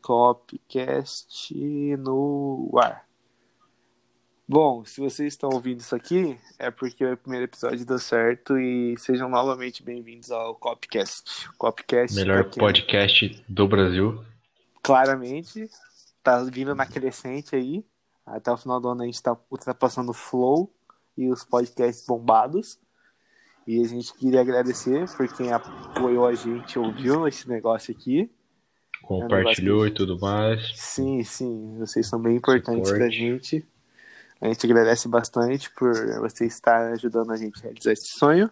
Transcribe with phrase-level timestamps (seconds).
[0.00, 3.04] Copcast no ar.
[4.48, 8.96] Bom, se vocês estão ouvindo isso aqui, é porque o primeiro episódio deu certo e
[8.96, 11.50] sejam novamente bem-vindos ao Copcast.
[11.58, 14.24] Copcast Melhor podcast do Brasil.
[14.82, 15.68] claramente
[16.22, 17.84] tá vindo na crescente aí.
[18.24, 20.72] Até o final do ano a gente tá ultrapassando o Flow
[21.18, 22.78] e os podcasts bombados.
[23.66, 28.30] E a gente queria agradecer por quem apoiou a gente, ouviu esse negócio aqui.
[29.02, 30.70] Compartilhou e tudo mais.
[30.74, 32.98] Sim, sim, vocês são bem importantes Suporte.
[32.98, 33.66] pra gente.
[34.40, 38.50] A gente agradece bastante por você estar ajudando a gente a realizar esse sonho.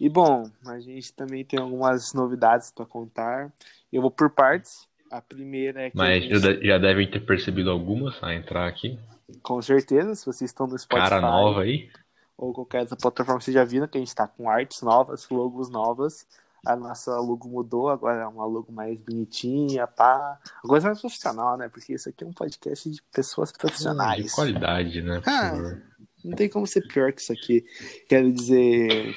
[0.00, 3.52] E bom, a gente também tem algumas novidades para contar.
[3.92, 4.86] Eu vou por partes.
[5.10, 8.98] A primeira é que a Mas gente- já devem ter percebido algumas a entrar aqui.
[9.42, 11.90] Com certeza, se vocês estão no Spotify Cara nova aí.
[12.36, 15.68] ou qualquer outra plataforma, vocês já viram que a gente está com artes novas, logos
[15.70, 16.26] novas.
[16.66, 20.38] A nossa logo mudou, agora é uma logo mais bonitinha, pá.
[20.62, 21.68] Agora é mais profissional, né?
[21.68, 24.24] Porque isso aqui é um podcast de pessoas profissionais.
[24.24, 25.22] De qualidade, né?
[25.24, 25.52] Ah.
[26.24, 27.64] Não tem como ser pior que isso aqui.
[28.08, 29.14] Quero dizer.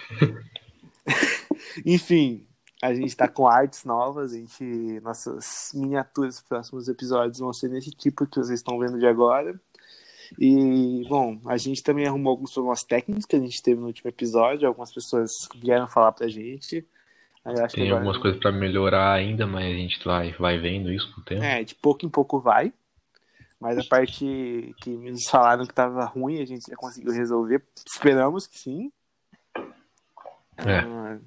[1.85, 2.45] Enfim,
[2.81, 4.99] a gente tá com artes novas, a gente.
[5.01, 9.59] Nossas miniaturas dos próximos episódios vão ser desse tipo que vocês estão vendo de agora.
[10.39, 14.09] E, bom, a gente também arrumou alguns problemas técnicos que a gente teve no último
[14.09, 14.67] episódio.
[14.67, 16.85] Algumas pessoas vieram falar pra gente.
[17.73, 21.23] Tem algumas coisas pra melhorar ainda, mas a gente vai, vai vendo isso com o
[21.23, 21.43] tempo.
[21.43, 22.71] É, de pouco em pouco vai.
[23.59, 27.63] Mas a parte que nos falaram que tava ruim, a gente já conseguiu resolver.
[27.85, 28.91] Esperamos que sim.
[30.57, 30.79] É.
[30.79, 31.19] Ah,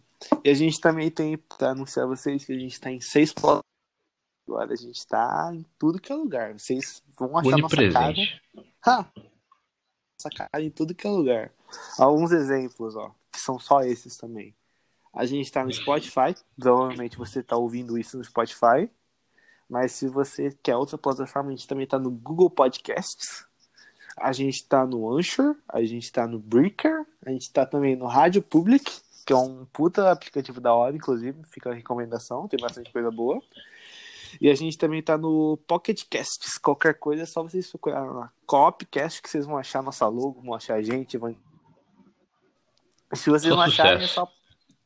[0.42, 3.33] e a gente também tem pra anunciar a vocês que a gente tá em seis
[3.33, 3.64] plataformas.
[4.46, 6.52] Agora a gente tá em tudo que é lugar.
[6.55, 8.14] Vocês vão achar nossa cara.
[8.86, 9.06] Ha!
[9.16, 11.50] Nossa cara em tudo que é lugar.
[11.98, 14.54] Alguns exemplos, ó, que são só esses também.
[15.12, 18.90] A gente tá no Spotify, provavelmente você tá ouvindo isso no Spotify.
[19.68, 23.46] Mas se você quer outra plataforma, a gente também tá no Google Podcasts.
[24.17, 28.06] A gente tá no Anchor, a gente tá no Breaker, a gente tá também no
[28.06, 28.84] Rádio Public,
[29.27, 33.42] que é um puta aplicativo da hora, inclusive, fica a recomendação, tem bastante coisa boa.
[34.40, 36.58] E a gente também tá no Pocket Casts.
[36.58, 38.30] Qualquer coisa é só vocês procurarem lá.
[38.46, 41.17] Copcast, que vocês vão achar nossa logo, vão achar a gente.
[41.17, 41.36] Vão...
[43.12, 44.30] Se vocês Só não acharem, é só.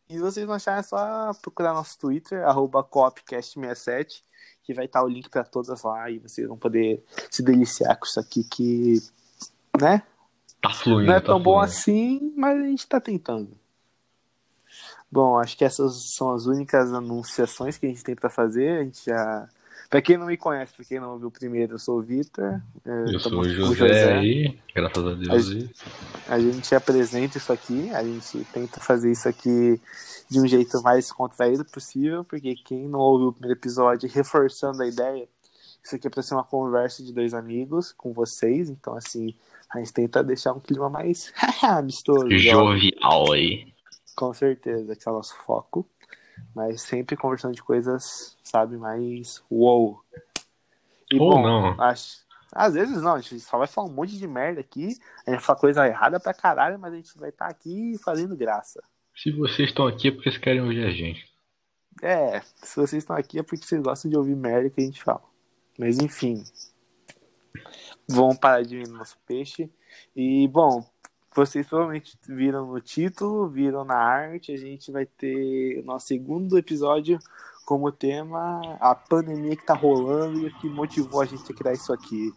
[0.08, 4.22] E vocês não acharem, é só procurar nosso Twitter, arroba Copcast67,
[4.62, 8.06] que vai estar o link pra todas lá e vocês vão poder se deliciar com
[8.06, 9.02] isso aqui que.
[9.80, 10.02] Né?
[10.60, 11.06] Tá fluindo.
[11.06, 11.64] Não é tá tão bom fluindo.
[11.64, 13.56] assim, mas a gente tá tentando.
[15.10, 18.80] Bom, acho que essas são as únicas anunciações que a gente tem pra fazer.
[18.80, 19.48] A gente já.
[19.88, 22.60] Pra quem não me conhece, pra quem não ouviu primeiro, eu sou o Vitor.
[22.84, 25.28] é, Eu sou o com José, aí, graças a Deus.
[26.28, 26.34] A.
[26.34, 29.80] A gente apresenta isso aqui, a gente tenta fazer isso aqui
[30.28, 34.86] de um jeito mais contraído possível, porque quem não ouviu o primeiro episódio, reforçando a
[34.86, 35.26] ideia,
[35.82, 39.34] isso aqui é pra ser uma conversa de dois amigos com vocês, então assim,
[39.72, 41.32] a gente tenta deixar um clima mais
[41.62, 42.28] amistoso.
[42.30, 43.72] Jovial aí.
[44.18, 45.88] Com certeza, que é o nosso foco.
[46.52, 50.02] Mas sempre conversando de coisas, sabe, mais wow.
[51.08, 51.80] E, Ou não.
[51.80, 52.26] Acho...
[52.50, 54.86] Às vezes não, a gente só vai falar um monte de merda aqui.
[55.24, 58.36] A gente vai falar coisa errada pra caralho, mas a gente vai estar aqui fazendo
[58.36, 58.82] graça.
[59.14, 61.24] Se vocês estão aqui é porque vocês querem ouvir a gente.
[62.02, 65.00] É, se vocês estão aqui é porque vocês gostam de ouvir merda que a gente
[65.00, 65.22] fala.
[65.78, 66.42] Mas enfim.
[68.08, 69.70] Vamos parar de vir no nosso peixe.
[70.16, 70.84] E, bom,
[71.38, 74.52] vocês provavelmente viram no título, viram na arte.
[74.52, 77.18] A gente vai ter o nosso segundo episódio
[77.64, 81.74] como tema a pandemia que tá rolando e o que motivou a gente a criar
[81.74, 82.32] isso aqui.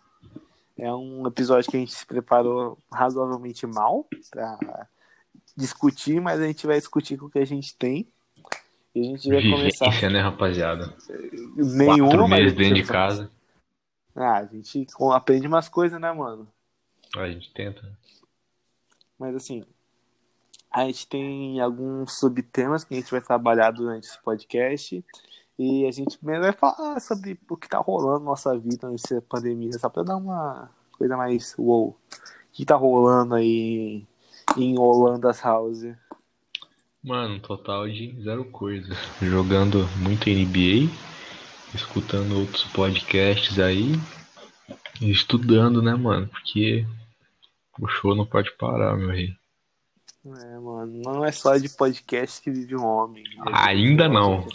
[0.78, 4.88] É um episódio que a gente se preparou razoavelmente mal pra
[5.58, 8.08] discutir, mas a gente vai discutir com o que a gente tem.
[8.94, 9.86] E a gente vai começar.
[9.86, 10.94] Vivência, né, rapaziada?
[11.56, 13.32] Nenhuma, Quatro meses a gente dentro de casa.
[14.16, 16.48] Ah, a gente aprende umas coisas, né, mano?
[17.16, 17.82] A gente tenta.
[19.22, 19.64] Mas assim,
[20.72, 25.06] a gente tem alguns subtemas que a gente vai trabalhar durante esse podcast.
[25.60, 29.22] E a gente primeiro vai falar sobre o que tá rolando na nossa vida nessa
[29.22, 31.90] pandemia, só pra dar uma coisa mais wow.
[31.90, 31.96] O
[32.52, 34.08] que tá rolando aí
[34.58, 35.86] em Holanda House?
[37.04, 38.96] Mano, total de zero coisa.
[39.22, 40.92] Jogando muito NBA,
[41.76, 43.94] escutando outros podcasts aí,
[45.00, 46.28] estudando, né, mano?
[46.28, 46.88] Porque
[47.80, 49.36] o show não pode parar, meu rei.
[50.26, 53.24] É, mano, não é só de podcast que vive um homem.
[53.54, 54.48] Ainda não.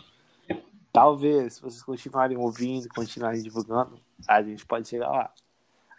[0.92, 3.98] Talvez, se vocês continuarem ouvindo, continuarem divulgando,
[4.28, 5.30] a gente pode chegar lá.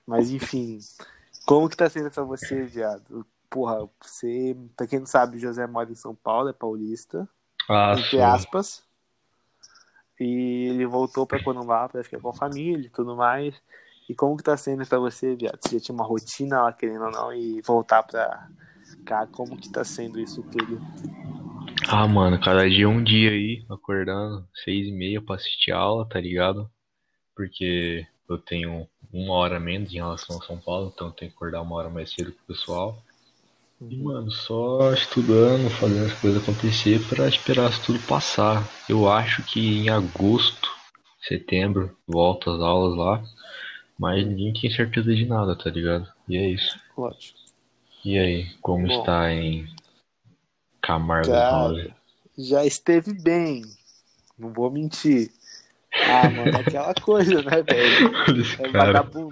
[0.05, 0.79] Mas enfim,
[1.45, 3.25] como que tá sendo pra você, viado?
[3.49, 7.27] porra, você, pra quem não sabe, José mora em São Paulo, é paulista,
[7.69, 8.83] Ah, entre aspas.
[10.19, 13.61] E ele voltou pra Corumbá pra ficar com a família e tudo mais.
[14.09, 15.59] E como que tá sendo pra você, viado?
[15.61, 18.47] Você já tinha uma rotina lá, querendo ou não, e voltar pra
[19.05, 20.81] cá, como que tá sendo isso tudo?
[21.89, 26.19] Ah, mano, cada dia um dia aí, acordando, seis e meia pra assistir aula, tá
[26.19, 26.69] ligado?
[27.35, 31.37] Porque eu tenho uma hora menos em relação a São Paulo, então eu tenho que
[31.37, 33.01] acordar uma hora mais cedo que o pessoal.
[33.79, 38.67] E, mano, só estudando, fazendo as coisas acontecer pra esperar isso tudo passar.
[38.89, 40.69] Eu acho que em agosto,
[41.21, 43.23] setembro, volta as aulas lá,
[43.97, 46.11] mas ninguém tem certeza de nada, tá ligado?
[46.27, 46.79] E é isso.
[46.97, 47.39] Lógico.
[48.05, 48.99] E aí, como Bom.
[48.99, 49.67] está em
[50.81, 51.87] Camargo House?
[52.37, 53.63] já esteve bem.
[54.37, 55.31] Não vou mentir.
[55.91, 58.07] Ah, mano, é aquela coisa, né, velho?
[58.59, 58.93] É, cara.
[58.93, 59.29] vagabun...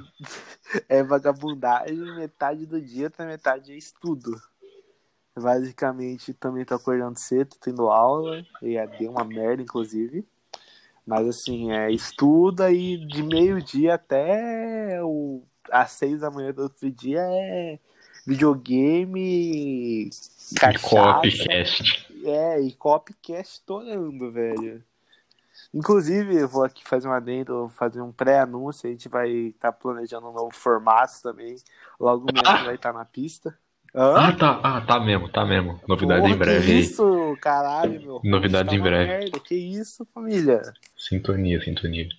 [0.89, 4.41] é vagabundagem, metade do dia, outra metade é estudo.
[5.37, 10.25] Basicamente, também tô acordando cedo, tô tendo aula, e é, deu uma merda, inclusive.
[11.05, 15.43] Mas assim, é estuda e de meio-dia até o...
[15.71, 17.79] às seis da manhã do outro dia é
[18.25, 20.09] videogame,
[20.51, 22.07] De cachaça, Copcast.
[22.25, 24.83] é, e copcast estourando, velho.
[25.73, 28.87] Inclusive, eu vou aqui fazer um adendo, vou fazer um pré-anúncio.
[28.87, 31.55] A gente vai estar planejando um novo formato também.
[31.99, 33.57] Logo menos vai estar na pista.
[33.95, 34.27] Hã?
[34.27, 34.59] Ah, tá.
[34.61, 35.79] Ah, tá mesmo, tá mesmo.
[35.87, 38.21] Novidade Porra, em breve Que isso, caralho, meu.
[38.25, 39.07] Novidades Tá em breve.
[39.07, 39.39] Merda.
[39.39, 40.61] Que isso, família?
[40.97, 42.09] Sintonia, sintonia.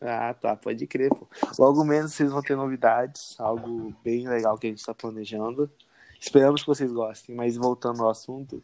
[0.00, 1.28] Ah, tá, pode crer, pô.
[1.56, 5.70] Logo menos vocês vão ter novidades, algo bem legal que a gente tá planejando.
[6.18, 8.62] Esperamos que vocês gostem, mas voltando ao assunto,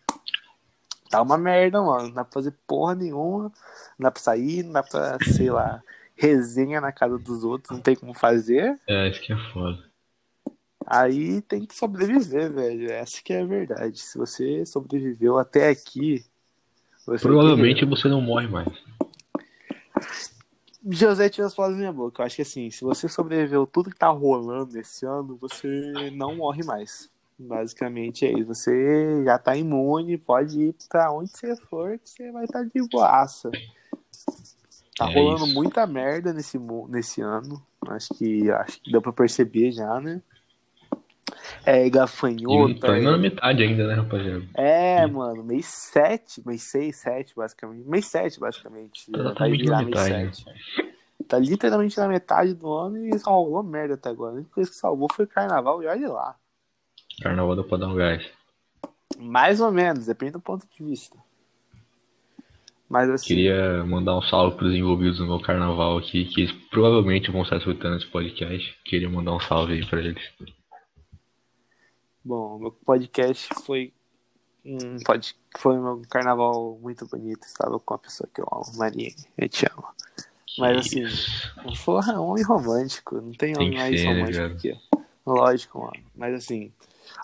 [1.08, 2.08] tá uma merda, mano.
[2.08, 3.44] Não dá pra fazer porra nenhuma,
[3.98, 5.82] não dá pra sair, não dá pra, sei lá,
[6.16, 8.76] resenha na casa dos outros, não tem como fazer.
[8.88, 9.78] É, isso que é foda.
[10.86, 12.90] Aí tem que sobreviver, velho.
[12.92, 13.98] Essa que é a verdade.
[13.98, 16.24] Se você sobreviveu até aqui,
[17.04, 18.68] você Provavelmente você não morre mais.
[20.88, 22.22] José tirou as palavras da minha boca.
[22.22, 26.36] Eu acho que assim, se você sobreviveu tudo que tá rolando esse ano, você não
[26.36, 27.10] morre mais.
[27.38, 28.46] Basicamente é isso.
[28.46, 32.80] Você já tá imune, pode ir pra onde você for, que você vai estar de
[32.88, 33.50] boaça.
[34.96, 35.54] Tá É rolando isso.
[35.54, 37.60] muita merda nesse, nesse ano.
[37.88, 40.22] Acho que, acho que deu pra perceber já, né?
[41.66, 42.78] É, E não gafanhoto.
[42.80, 44.44] tá indo é- na metade ainda, né, rapaziada?
[44.54, 45.12] é, Sim.
[45.12, 47.88] mano, mês 7, mês 6, 7, basicamente.
[47.88, 49.10] Mês 7, basicamente.
[49.10, 50.56] Vai Exatamente virar mês metade, 7.
[51.28, 54.30] Tá literalmente na metade do ano e só rolou merda até agora.
[54.32, 56.36] A única coisa que salvou foi o carnaval e olha lá.
[57.20, 58.24] Carnaval dá pra dar um gás.
[59.18, 61.16] Mais ou menos, depende do ponto de vista.
[62.88, 67.30] Mas assim, Queria mandar um salve pros envolvidos no meu carnaval aqui, que eles provavelmente
[67.32, 68.78] vão estar escutando esse podcast.
[68.84, 70.22] Queria mandar um salve aí pra eles.
[72.26, 73.92] Bom, meu podcast foi
[74.64, 75.36] um pod...
[75.58, 77.44] foi um carnaval muito bonito.
[77.44, 79.14] Estava com a pessoa que eu amo, Maria.
[79.38, 79.86] Eu te amo.
[80.58, 81.04] Mas assim.
[81.84, 83.20] Porra, homem romântico.
[83.20, 84.56] Não tem homem mais né, romântico viado?
[84.56, 84.76] que eu.
[85.24, 86.04] Lógico, mano.
[86.16, 86.72] Mas assim,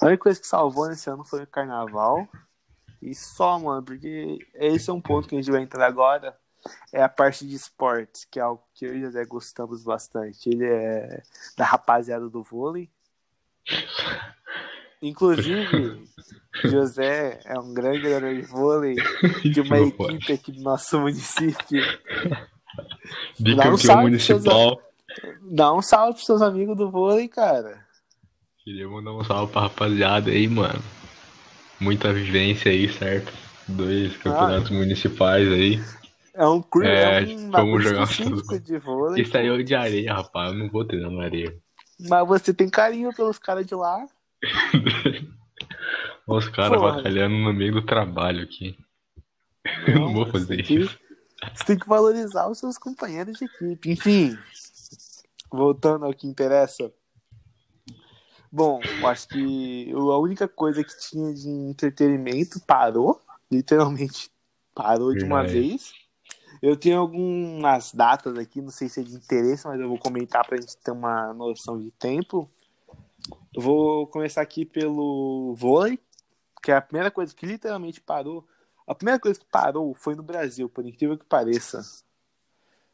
[0.00, 2.28] a única coisa que salvou nesse ano foi o carnaval.
[3.00, 6.38] E só, mano, porque esse é um ponto que a gente vai entrar agora.
[6.92, 10.48] É a parte de esportes, que é algo que eu e o José gostamos bastante.
[10.48, 11.22] Ele é
[11.56, 12.88] da rapaziada do vôlei.
[15.02, 16.04] Inclusive,
[16.64, 18.94] José é um grande jogador de vôlei
[19.42, 21.82] de uma equipe aqui do nosso município.
[23.38, 24.82] Um Bicampeão salve pros seus municipal.
[25.42, 27.84] Dá um salve pros seus amigos do vôlei, cara.
[28.64, 30.82] Queria mandar um salve pra rapaziada aí, mano.
[31.78, 33.30] Muita vivência aí, certo?
[33.68, 35.84] Dois campeonatos municipais aí.
[36.32, 36.86] É um cur...
[36.86, 39.22] É, é, um vamos jogar de vôlei.
[39.22, 40.50] Isso aí é de areia, rapaz.
[40.50, 41.54] Eu não vou treinar na areia.
[42.00, 44.06] Mas você tem carinho pelos caras de lá.
[46.26, 48.76] Os caras batalhando no meio do trabalho aqui.
[49.86, 50.98] Eu não vou fazer você tem isso.
[50.98, 53.90] que- Você tem que valorizar os seus companheiros de equipe.
[53.90, 54.38] Enfim,
[55.50, 56.92] voltando ao que interessa.
[58.50, 63.20] Bom, eu acho que a única coisa que tinha de entretenimento parou.
[63.50, 64.30] Literalmente
[64.74, 65.60] parou de uma Verdade.
[65.68, 65.92] vez.
[66.60, 70.46] Eu tenho algumas datas aqui, não sei se é de interesse, mas eu vou comentar
[70.46, 72.48] pra gente ter uma noção de tempo.
[73.54, 75.98] Eu vou começar aqui pelo vôlei,
[76.62, 78.46] que é a primeira coisa que literalmente parou.
[78.86, 81.82] A primeira coisa que parou foi no Brasil, por incrível que pareça.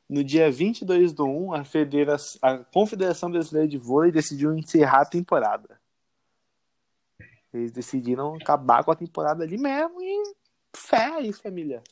[0.08, 2.16] No dia 22 do 1, a, Federa...
[2.42, 5.78] a Confederação Brasileira de Vôlei decidiu encerrar a temporada.
[7.52, 10.22] Eles decidiram acabar com a temporada ali mesmo e
[10.74, 11.82] fé aí, família.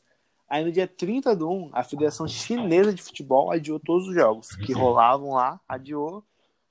[0.49, 4.55] Aí no dia 30 do 1, a Federação Chinesa de Futebol adiou todos os jogos
[4.55, 6.25] que rolavam lá, adiou,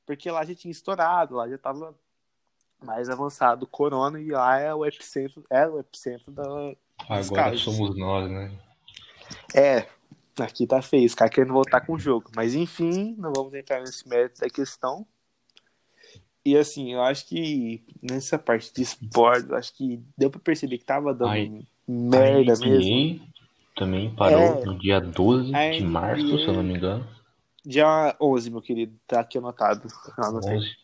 [0.06, 1.96] porque lá já tinha estourado, lá já tava
[2.84, 6.44] mais avançado, Corona, e lá é o epicentro, é o epicentro da.
[7.10, 7.62] Agora casos.
[7.62, 8.52] somos nós, né?
[9.54, 9.88] É,
[10.40, 12.32] aqui tá feio, os caras querendo voltar com o jogo.
[12.36, 15.06] Mas enfim, não vamos entrar nesse mérito da questão.
[16.46, 20.86] E assim, eu acho que nessa parte de esportes, acho que deu pra perceber que
[20.86, 23.28] tava dando Ai, merda mesmo.
[23.76, 27.15] Também parou é, no dia 12 de março, se eu não me engano.
[27.66, 29.88] Dia 11, meu querido, tá aqui anotado.
[30.18, 30.58] Anotei.
[30.58, 30.76] 11.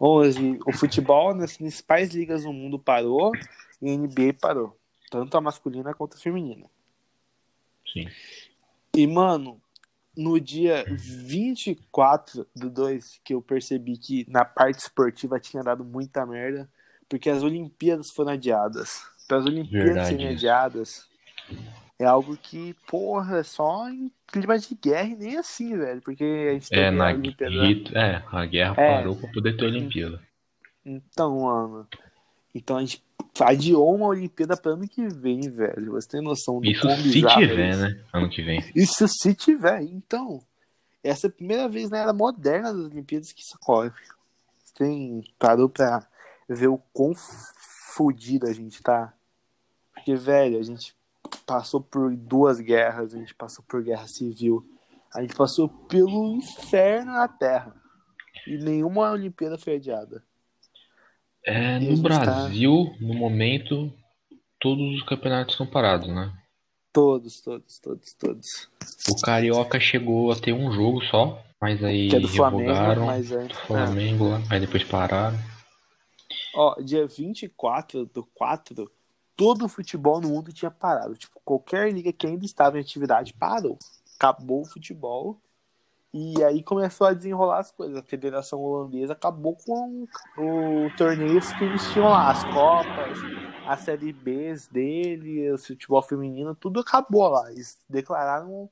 [0.00, 0.58] 11.
[0.64, 3.32] O futebol nas principais ligas do mundo parou
[3.82, 4.78] e a NBA parou.
[5.10, 6.70] Tanto a masculina quanto a feminina.
[7.92, 8.08] Sim.
[8.94, 9.60] E, mano,
[10.16, 16.24] no dia 24 do 2, que eu percebi que na parte esportiva tinha dado muita
[16.24, 16.70] merda,
[17.08, 19.02] porque as Olimpíadas foram adiadas.
[19.26, 20.08] Para as Olimpíadas Verdade.
[20.08, 21.08] serem adiadas,
[22.00, 26.00] é algo que, porra, é só em clima de guerra e nem assim, velho.
[26.00, 27.54] Porque a gente é, na Olimpíada.
[27.94, 30.18] É, a guerra é, parou pra poder ter a Olimpíada.
[30.82, 31.86] Então, mano.
[32.54, 33.04] Então a gente
[33.38, 35.92] adiou uma Olimpíada para ano que vem, velho.
[35.92, 37.80] Você tem noção do Isso se tiver, isso.
[37.82, 38.00] né?
[38.14, 38.64] Ano que vem.
[38.74, 39.82] Isso se tiver.
[39.82, 40.40] Então,
[41.04, 43.90] essa é a primeira vez na era moderna das Olimpíadas que isso ocorre.
[44.64, 46.02] Você tem, parou pra
[46.48, 47.12] ver o quão
[47.94, 49.12] fodido a gente tá.
[49.92, 50.94] Porque, velho, a gente
[51.46, 54.64] passou por duas guerras, a gente passou por guerra civil,
[55.14, 57.74] a gente passou pelo inferno na Terra.
[58.46, 60.24] E nenhuma Olimpíada foi adiada.
[61.44, 63.04] É, no Brasil, tá...
[63.04, 63.92] no momento,
[64.60, 66.32] todos os campeonatos estão parados, né?
[66.92, 68.46] Todos, todos, todos, todos.
[69.08, 73.30] O Carioca chegou a ter um jogo só, mas aí que é do Flamengo, mas
[73.30, 73.46] é...
[73.46, 75.38] do Flamengo aí depois pararam.
[76.54, 78.90] Ó, dia 24 do 4,
[79.40, 81.14] todo o futebol no mundo tinha parado.
[81.14, 83.78] Tipo, qualquer liga que ainda estava em atividade parou.
[84.16, 85.40] Acabou o futebol
[86.12, 87.96] e aí começou a desenrolar as coisas.
[87.96, 90.06] A Federação Holandesa acabou com
[90.36, 93.18] o torneio que eles tinham lá, as Copas,
[93.66, 97.50] a Série B dele, o futebol feminino, tudo acabou lá.
[97.50, 98.68] Eles declararam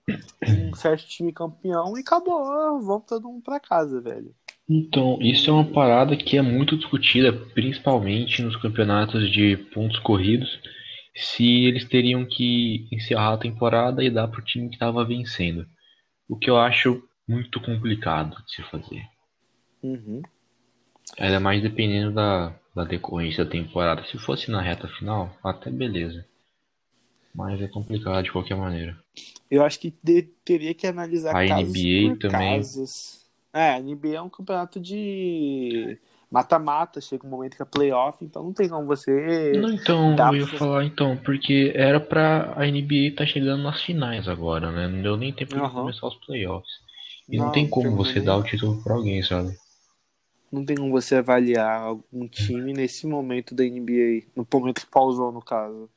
[0.46, 2.44] um certo time campeão e acabou.
[2.82, 4.34] Vamos todo mundo pra casa, velho.
[4.68, 10.60] Então, isso é uma parada que é muito discutida, principalmente nos campeonatos de pontos corridos,
[11.14, 15.66] se eles teriam que encerrar a temporada e dar pro time que estava vencendo.
[16.28, 19.02] O que eu acho muito complicado de se fazer.
[19.82, 20.22] Uhum.
[21.18, 24.04] Ainda mais dependendo da, da decorrência da temporada.
[24.04, 26.26] Se fosse na reta final, até beleza.
[27.34, 28.98] Mas é complicado de qualquer maneira.
[29.50, 32.56] Eu acho que de, teria que analisar a casos NBA também.
[32.56, 33.27] Casos.
[33.58, 35.98] É, a NBA é um campeonato de
[36.30, 39.52] mata-mata, chega um momento que é playoff, então não tem como você.
[39.56, 40.56] Não, então, eu ia você...
[40.56, 44.86] falar então, porque era pra a NBA tá chegando nas finais agora, né?
[44.86, 45.66] Não deu nem tempo uhum.
[45.66, 46.70] de começar os playoffs.
[47.28, 49.52] E não, não tem como você dar o título pra alguém, sabe?
[50.52, 54.28] Não tem como você avaliar algum time nesse momento da NBA.
[54.36, 55.90] No momento que pausou, no caso.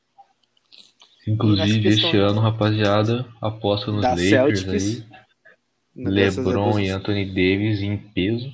[1.26, 5.21] Inclusive, esse ano, rapaziada, aposta nos Lakers Celtics, aí.
[5.94, 8.52] LeBron e Anthony Davis em peso.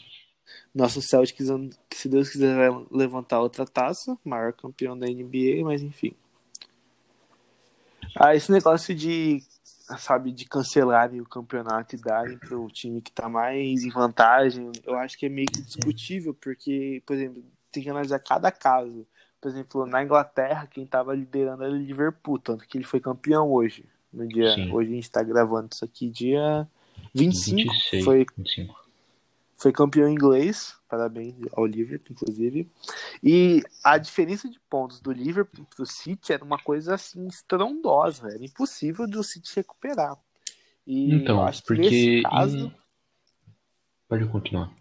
[0.74, 1.48] Nosso Celtics,
[1.92, 4.16] se Deus quiser, vai levantar outra taça.
[4.24, 6.12] Maior campeão da NBA, mas enfim.
[8.14, 9.42] Ah, esse negócio de
[9.96, 14.70] sabe, de cancelarem o campeonato e darem para o time que está mais em vantagem,
[14.84, 17.42] eu acho que é meio que discutível, porque, por exemplo,
[17.72, 19.06] tem que analisar cada caso.
[19.40, 23.50] Por exemplo, na Inglaterra, quem estava liderando era o Liverpool, tanto que ele foi campeão
[23.50, 23.84] hoje.
[24.12, 26.68] No dia, hoje a gente está gravando isso aqui, dia
[27.14, 27.72] 25.
[27.72, 28.88] 26, foi, 25
[29.58, 32.70] foi campeão inglês, parabéns ao Liverpool, inclusive.
[33.22, 38.44] E a diferença de pontos do Liverpool pro City era uma coisa assim estrondosa, era
[38.44, 40.16] impossível do City recuperar.
[40.86, 42.72] E então, acho que porque nesse caso.
[44.08, 44.72] Pode continuar.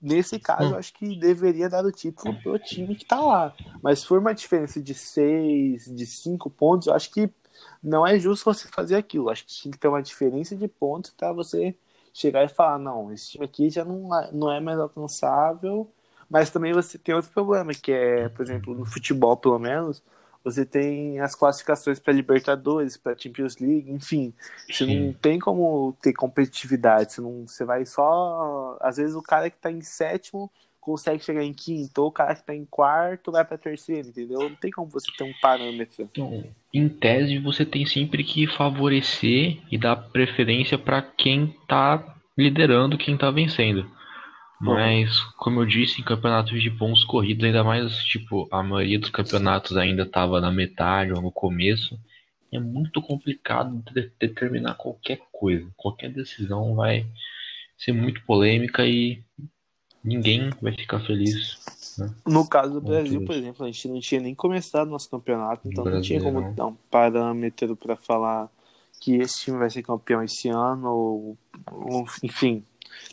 [0.00, 0.76] Nesse caso, hum.
[0.76, 3.56] acho que deveria dar o título pro time que tá lá.
[3.82, 7.30] Mas se for uma diferença de seis, de cinco pontos, eu acho que
[7.82, 9.30] não é justo você fazer aquilo.
[9.30, 11.74] Acho que tinha que ter uma diferença de pontos para você
[12.12, 15.90] chegar e falar, não, esse time aqui já não, não é mais alcançável,
[16.30, 20.02] mas também você tem outro problema, que é, por exemplo, no futebol, pelo menos,
[20.42, 24.32] você tem as classificações para Libertadores, para Champions League, enfim,
[24.66, 25.06] você Sim.
[25.06, 28.78] não tem como ter competitividade, você, não, você vai só.
[28.80, 30.50] Às vezes o cara que está em sétimo
[30.86, 34.38] consegue chegar em quinto, ou o cara que está em quarto vai para terceiro, entendeu?
[34.48, 36.04] Não tem como você ter um parâmetro.
[36.04, 42.96] Então, em tese, você tem sempre que favorecer e dar preferência para quem está liderando,
[42.96, 43.90] quem está vencendo.
[44.60, 49.10] Mas, como eu disse, em campeonatos de pontos corridos, ainda mais, tipo, a maioria dos
[49.10, 51.98] campeonatos ainda estava na metade ou no começo,
[52.52, 55.68] é muito complicado de determinar qualquer coisa.
[55.76, 57.04] Qualquer decisão vai
[57.76, 59.25] ser muito polêmica e
[60.06, 61.58] ninguém vai ficar feliz
[61.98, 62.14] Né?
[62.26, 62.80] No caso do.
[62.82, 66.52] Brasil, por exemplo, a gente não tinha nem começado nosso campeonato, então não tinha como
[66.54, 68.50] dar um parâmetro para falar
[69.00, 71.38] que esse time vai ser campeão esse ano, ou,
[71.70, 72.64] ou, enfim.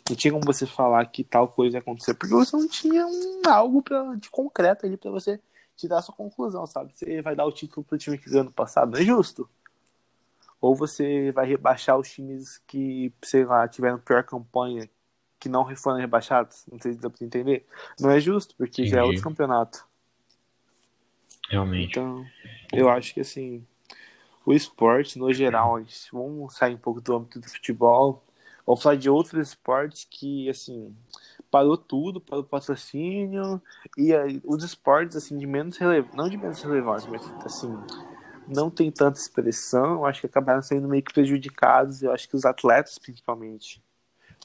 [0.08, 3.42] Não tinha como você falar que tal coisa ia acontecer, porque você não tinha um,
[3.46, 5.40] algo pra, de concreto ali para você
[5.76, 6.92] tirar a sua conclusão, sabe?
[6.94, 9.48] Você vai dar o título pro time que ganhou no passado, não é justo.
[10.60, 14.88] Ou você vai rebaixar os times que, sei lá, tiveram pior campanha,
[15.44, 16.64] que não foram rebaixados.
[16.72, 17.66] Não sei se dá pra entender.
[18.00, 19.08] Não é justo, porque já é Entendi.
[19.08, 19.86] outro campeonato.
[21.50, 21.90] Realmente.
[21.90, 22.24] Então,
[22.72, 23.62] eu acho que assim,
[24.46, 25.78] o esporte, no geral,
[26.10, 28.24] vamos sair um pouco do âmbito do futebol,
[28.66, 30.96] vamos falar de outros esportes que, assim,
[31.50, 33.60] parou tudo, parou o patrocínio,
[33.98, 37.78] e aí, os esportes, assim, de menos relevância, não de menos relevância, mas, assim,
[38.48, 42.34] não tem tanta expressão, eu acho que acabaram sendo meio que prejudicados, eu acho que
[42.34, 43.84] os atletas, principalmente.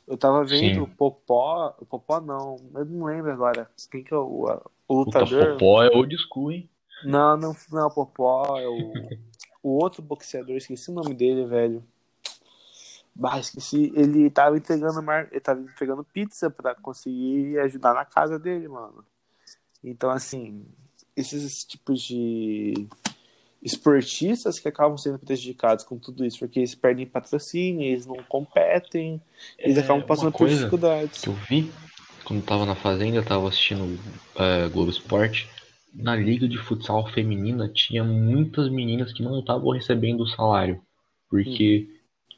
[0.10, 0.80] Eu tava vendo Sim.
[0.80, 5.51] o Popó, o Popó não, eu não lembro agora, quem que é o, o lutador?
[5.51, 6.68] Popó é old school, hein?
[7.04, 8.92] Não, não, não o Popó, é o,
[9.62, 11.84] o outro boxeador, esqueci o nome dele, velho.
[13.13, 13.94] Bah, esqueci.
[13.96, 15.28] Ele tava entregando, mar...
[15.30, 19.06] ele tava entregando pizza pra conseguir ajudar na casa dele, mano.
[19.84, 20.66] Então, assim,
[21.16, 22.88] esses tipos de
[23.62, 29.22] esportistas que acabam sendo prejudicados com tudo isso, porque eles perdem patrocínio, eles não competem,
[29.63, 31.20] eles É, acabam passando por dificuldades.
[31.22, 31.72] que eu vi
[32.24, 34.00] quando tava na fazenda, eu tava assistindo
[34.36, 35.50] é, Globo Esporte.
[35.94, 40.82] Na liga de futsal feminina tinha muitas meninas que não estavam recebendo o salário,
[41.30, 41.88] porque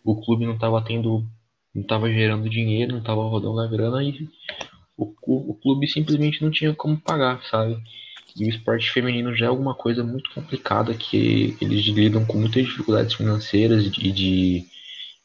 [0.03, 1.27] o clube não tava tendo,
[1.75, 4.29] não tava gerando dinheiro, não tava rodando a grana e
[4.97, 7.77] o, o, o clube simplesmente não tinha como pagar, sabe?
[8.35, 12.63] E o esporte feminino já é alguma coisa muito complicada que eles lidam com muitas
[12.63, 14.65] dificuldades financeiras e de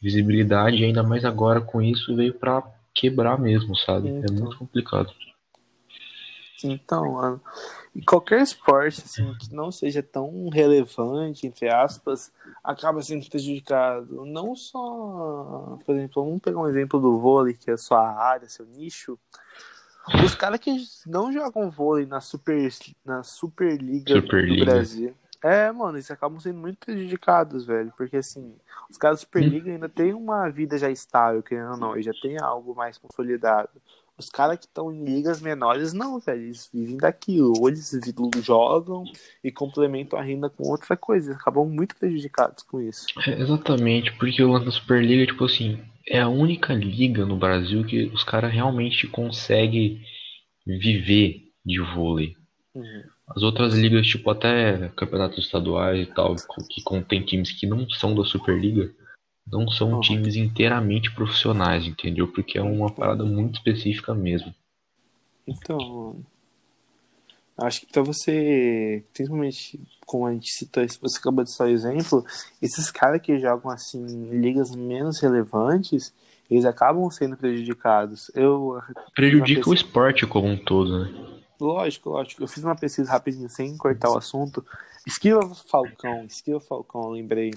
[0.01, 2.63] visibilidade, e ainda mais agora com isso veio pra
[2.95, 4.09] quebrar mesmo, sabe?
[4.09, 4.37] É Então.
[4.37, 5.13] muito complicado.
[6.65, 7.41] Então, mano,
[7.95, 12.33] e qualquer esporte assim, que não seja tão relevante, entre aspas,
[12.65, 14.25] acaba sendo prejudicado.
[14.25, 18.49] Não só, por exemplo, vamos pegar um exemplo do vôlei, que é a sua área,
[18.49, 19.19] seu nicho.
[20.25, 22.69] Os caras que não jogam vôlei na Super,
[23.05, 24.65] na Superliga do Superliga.
[24.65, 25.15] Brasil.
[25.43, 27.93] É, mano, eles acabam sendo muito prejudicados, velho.
[27.97, 28.55] Porque assim,
[28.91, 32.13] os caras da Superliga ainda têm uma vida já estável, querendo ou não, eles já
[32.21, 33.71] tem algo mais consolidado.
[34.19, 36.43] Os caras que estão em ligas menores, não, velho.
[36.43, 37.53] Eles vivem daquilo.
[37.61, 37.93] Ou eles
[38.43, 39.05] jogam
[39.45, 41.29] e complementam a renda com outra coisa.
[41.29, 43.07] Eles acabam muito prejudicados com isso.
[43.27, 47.85] É, exatamente, porque o lance da Superliga, tipo assim, é a única liga no Brasil
[47.85, 50.03] que os caras realmente conseguem
[50.65, 52.37] viver de vôlei.
[52.75, 53.03] Uhum.
[53.29, 56.37] As outras ligas, tipo até campeonatos estaduais e tal,
[56.71, 58.95] que contém times que não são da Superliga,
[59.47, 60.01] não são Uhum.
[60.01, 62.29] times inteiramente profissionais, entendeu?
[62.29, 64.55] Porque é uma parada muito específica mesmo.
[65.47, 66.25] Então,
[67.59, 72.25] acho que pra você, principalmente como a gente citou, você acabou de citar o exemplo,
[72.63, 76.15] esses caras que jogam assim ligas menos relevantes,
[76.51, 78.31] eles acabam sendo prejudicados.
[78.35, 78.81] Eu
[79.15, 81.33] Prejudica o pesquisa- esporte como um todo, né?
[81.61, 82.43] Lógico, lógico.
[82.43, 84.65] Eu fiz uma pesquisa rapidinho, sem cortar o assunto.
[85.07, 85.41] Esquiva
[85.71, 87.53] Falcão, Esquiva Falcão, eu lembrei.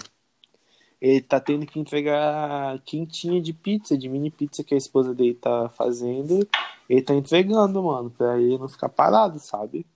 [1.00, 5.34] Ele tá tendo que entregar quentinha de pizza, de mini pizza que a esposa dele
[5.34, 6.46] tá fazendo.
[6.88, 9.86] Ele tá entregando, mano, pra ele não ficar parado, sabe?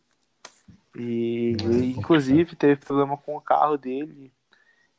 [0.97, 4.33] E ele, inclusive, teve problema com o carro dele.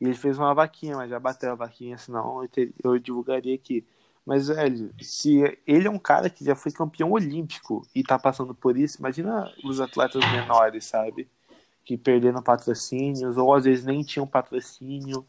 [0.00, 3.54] E ele fez uma vaquinha, mas já bateu a vaquinha, senão eu, ter- eu divulgaria
[3.54, 3.84] aqui.
[4.26, 8.54] Mas, velho, se ele é um cara que já foi campeão olímpico e tá passando
[8.54, 11.28] por isso, imagina os atletas menores, sabe?
[11.84, 15.24] Que perderam patrocínios, ou às vezes nem tinham patrocínio.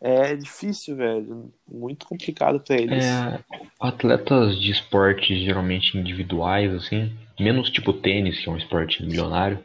[0.00, 1.52] É difícil, velho.
[1.66, 3.04] Muito complicado pra eles.
[3.04, 3.38] É,
[3.80, 9.58] atletas de esportes geralmente individuais, assim, menos tipo tênis, que é um esporte milionário,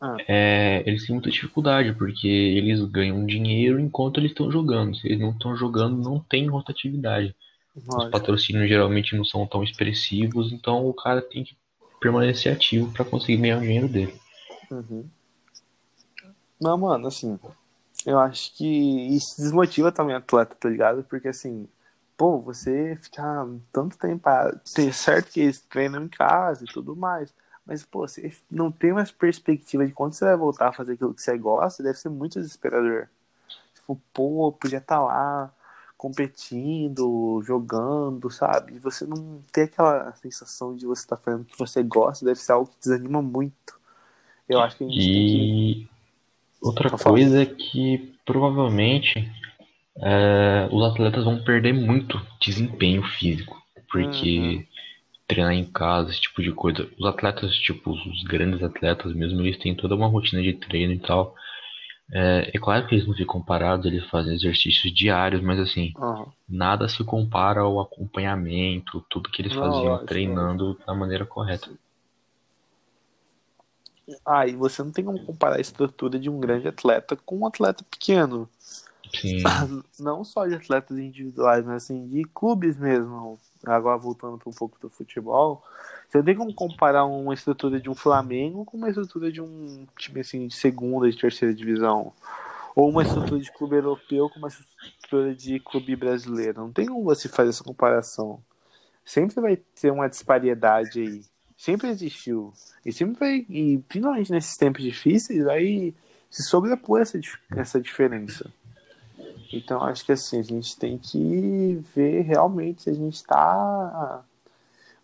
[0.00, 0.16] Ah.
[0.28, 4.94] é, eles têm muita dificuldade, porque eles ganham dinheiro enquanto eles estão jogando.
[4.96, 7.34] Se eles não estão jogando, não tem rotatividade.
[7.74, 8.10] Os Lógico.
[8.12, 11.56] patrocínios geralmente não são tão expressivos, então o cara tem que
[12.00, 14.14] permanecer ativo para conseguir ganhar o dinheiro dele.
[14.70, 15.04] Uhum.
[16.60, 17.38] Não, mano, assim,
[18.06, 18.64] eu acho que
[19.16, 21.02] isso desmotiva também o atleta, tá ligado?
[21.02, 21.68] Porque assim,
[22.16, 24.30] pô, você ficar tanto tempo
[24.72, 27.34] ter certo que eles treinam em casa e tudo mais,
[27.66, 31.12] mas pô, você não tem mais perspectiva de quando você vai voltar a fazer aquilo
[31.12, 33.08] que você gosta, deve ser muito desesperador.
[33.74, 35.52] Tipo, pô, podia estar lá
[35.96, 38.74] competindo, jogando, sabe?
[38.74, 42.38] E você não ter aquela sensação de você estar fazendo o que você gosta, deve
[42.38, 43.80] ser algo que desanima muito.
[44.48, 45.95] Eu acho que a gente tem que.
[46.66, 47.16] Outra falar.
[47.16, 49.30] coisa é que provavelmente
[49.98, 53.56] é, os atletas vão perder muito desempenho físico,
[53.90, 54.66] porque
[55.26, 56.88] treinar em casa, esse tipo de coisa.
[56.98, 60.98] Os atletas, tipo, os grandes atletas mesmo, eles têm toda uma rotina de treino e
[60.98, 61.34] tal.
[62.12, 66.26] É, é claro que eles não ficam parados, eles fazem exercícios diários, mas assim, Aham.
[66.48, 71.68] nada se compara ao acompanhamento, tudo que eles Não, faziam lógico, treinando da maneira correta.
[74.24, 77.46] Ah, e você não tem como comparar a estrutura de um grande atleta com um
[77.46, 78.48] atleta pequeno.
[79.12, 79.42] Sim,
[79.98, 83.38] Não só de atletas individuais, mas assim, de clubes mesmo.
[83.64, 85.64] Agora voltando para um pouco do futebol,
[86.08, 89.86] você não tem como comparar uma estrutura de um Flamengo com uma estrutura de um
[89.98, 92.12] time assim de segunda, de terceira divisão.
[92.76, 96.60] Ou uma estrutura de clube europeu com uma estrutura de clube brasileiro.
[96.60, 98.40] Não tem como você fazer essa comparação.
[99.04, 101.24] Sempre vai ter uma disparidade aí.
[101.56, 102.52] Sempre existiu.
[102.84, 103.46] E sempre.
[103.48, 105.94] E principalmente nesses tempos difíceis, vai
[106.30, 107.18] se sobrepor essa,
[107.56, 108.52] essa diferença.
[109.52, 114.24] Então acho que assim, a gente tem que ver realmente se a gente está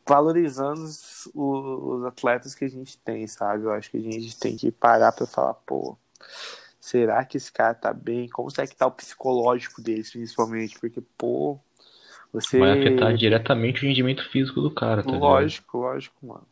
[0.07, 3.65] valorizando os, os atletas que a gente tem, sabe?
[3.65, 5.97] Eu acho que a gente tem que parar para falar, pô,
[6.81, 8.29] será que esse cara tá bem?
[8.29, 10.79] Como será que tá o psicológico deles, principalmente?
[10.79, 11.59] Porque, pô,
[12.33, 12.59] você.
[12.59, 15.23] vai afetar diretamente o rendimento físico do cara, tá ligado?
[15.23, 16.47] Lógico, lógico, mano.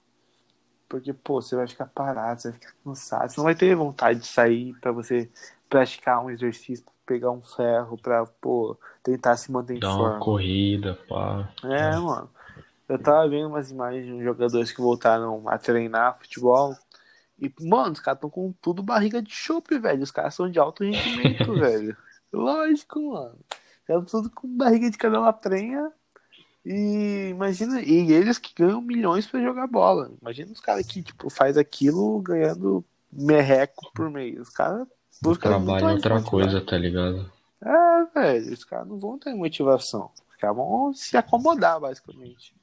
[0.88, 4.18] Porque, pô, você vai ficar parado, você vai ficar cansado, você não vai ter vontade
[4.20, 5.30] de sair pra você
[5.68, 9.98] praticar um exercício, pra pegar um ferro, pra, pô, tentar se manter em Dar uma
[9.98, 10.18] forma.
[10.18, 11.48] corrida, pá.
[11.64, 12.28] É, mano.
[12.88, 16.76] Eu tava vendo umas imagens de uns jogadores que voltaram a treinar futebol.
[17.38, 20.02] E, mano, os caras estão com tudo barriga de chope, velho.
[20.02, 21.96] Os caras são de alto rendimento, velho.
[22.32, 23.38] Lógico, mano.
[23.90, 25.90] Estão tudo com barriga de cadela prenha.
[26.64, 30.10] E imagina, e eles que ganham milhões pra jogar bola.
[30.20, 34.38] Imagina os caras que, tipo, faz aquilo ganhando merreco por mês.
[34.40, 34.86] Os caras.
[35.24, 36.30] os caras não Trabalha vão em outra motivar.
[36.30, 37.32] coisa, tá ligado?
[37.62, 40.10] É, velho, os caras não vão ter motivação.
[40.28, 42.54] Os caras vão se acomodar, basicamente.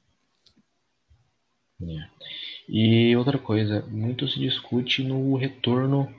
[1.82, 2.08] É.
[2.68, 6.12] E outra coisa, muito se discute no retorno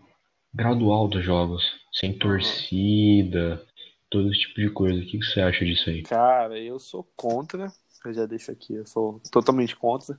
[0.53, 3.63] gradual dos jogos, sem torcida,
[4.09, 4.99] todo esse tipo de coisa.
[4.99, 6.03] O que você acha disso aí?
[6.03, 7.71] Cara, eu sou contra.
[8.05, 10.15] Eu já deixo aqui, eu sou totalmente contra.
[10.15, 10.17] Em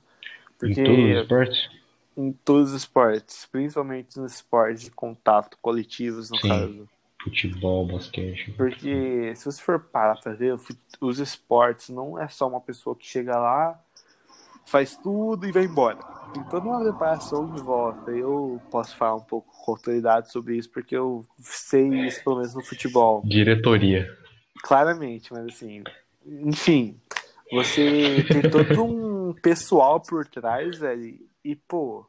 [0.57, 1.69] Porque todos os esportes?
[2.15, 6.47] em todos os esportes, principalmente nos esportes de contato coletivos, no Sim.
[6.47, 6.89] caso.
[7.23, 8.51] Futebol, basquete.
[8.57, 10.55] Porque se você for parar pra ver,
[10.99, 13.79] os esportes não é só uma pessoa que chega lá,
[14.65, 15.97] faz tudo e vai embora.
[16.33, 18.11] Tem toda uma preparação de volta.
[18.11, 22.55] Eu posso falar um pouco com autoridade sobre isso, porque eu sei isso, pelo menos
[22.55, 23.21] no futebol.
[23.25, 24.07] Diretoria.
[24.63, 25.83] Claramente, mas assim,
[26.25, 26.99] enfim,
[27.51, 32.05] você tem todo um pessoal por trás, velho, e pô,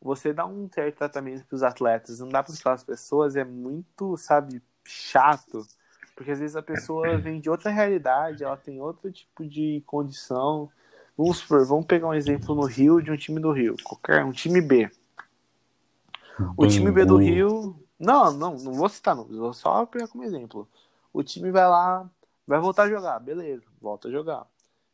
[0.00, 4.62] você dá um certo tratamento pros atletas, não dá para as pessoas, é muito, sabe,
[4.84, 5.66] chato,
[6.14, 10.70] porque às vezes a pessoa vem de outra realidade, ela tem outro tipo de condição.
[11.16, 14.32] Vamos supor, vamos pegar um exemplo no Rio de um time do Rio, qualquer um
[14.32, 14.90] time B.
[16.56, 17.16] O time B do.
[17.16, 17.74] Rio.
[17.98, 20.68] Não, não, não vou citar nomes, vou só pegar como exemplo.
[21.12, 22.08] O time vai lá,
[22.46, 24.46] vai voltar a jogar, beleza, volta a jogar.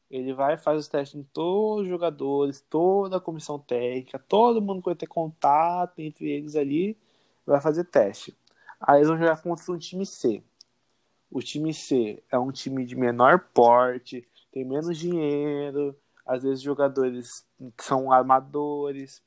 [0.09, 4.81] Ele vai, faz os testes em todos os jogadores, toda a comissão técnica, todo mundo
[4.81, 6.97] que vai ter contato entre eles ali,
[7.45, 8.37] vai fazer teste.
[8.81, 10.43] Aí eles vão jogar contra um time C.
[11.29, 15.97] O time C é um time de menor porte, tem menos dinheiro,
[16.33, 17.45] às vezes jogadores
[17.79, 19.23] são armadores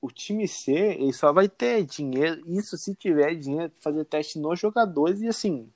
[0.00, 4.58] o time C, ele só vai ter dinheiro, isso se tiver dinheiro, fazer teste nos
[4.58, 5.68] jogadores e assim,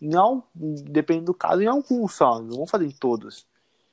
[0.00, 3.46] não, depende do caso, em alguns só, não vão fazer em todos.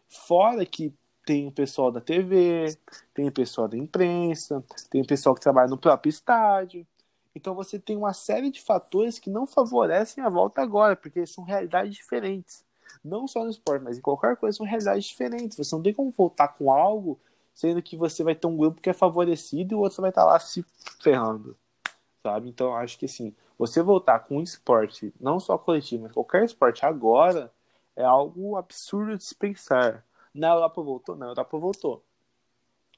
[0.08, 0.94] Fora que
[1.26, 2.78] tem o pessoal da TV,
[3.14, 6.88] tem o pessoal da imprensa, tem o pessoal que trabalha no próprio estádio.
[7.36, 11.44] Então você tem uma série de fatores que não favorecem a volta agora, porque são
[11.44, 12.64] realidades diferentes.
[13.04, 15.58] Não só no esporte, mas em qualquer coisa são realidades diferentes.
[15.58, 17.20] Você não tem como voltar com algo
[17.58, 20.24] sendo que você vai ter um grupo que é favorecido e o outro vai estar
[20.24, 20.64] lá se
[21.00, 21.58] ferrando,
[22.22, 22.50] sabe?
[22.50, 26.86] Então acho que assim, você voltar com um esporte, não só coletivo, mas qualquer esporte
[26.86, 27.52] agora,
[27.96, 30.06] é algo absurdo de se pensar.
[30.32, 31.16] Na Europa voltou?
[31.16, 32.04] Na Europa voltou.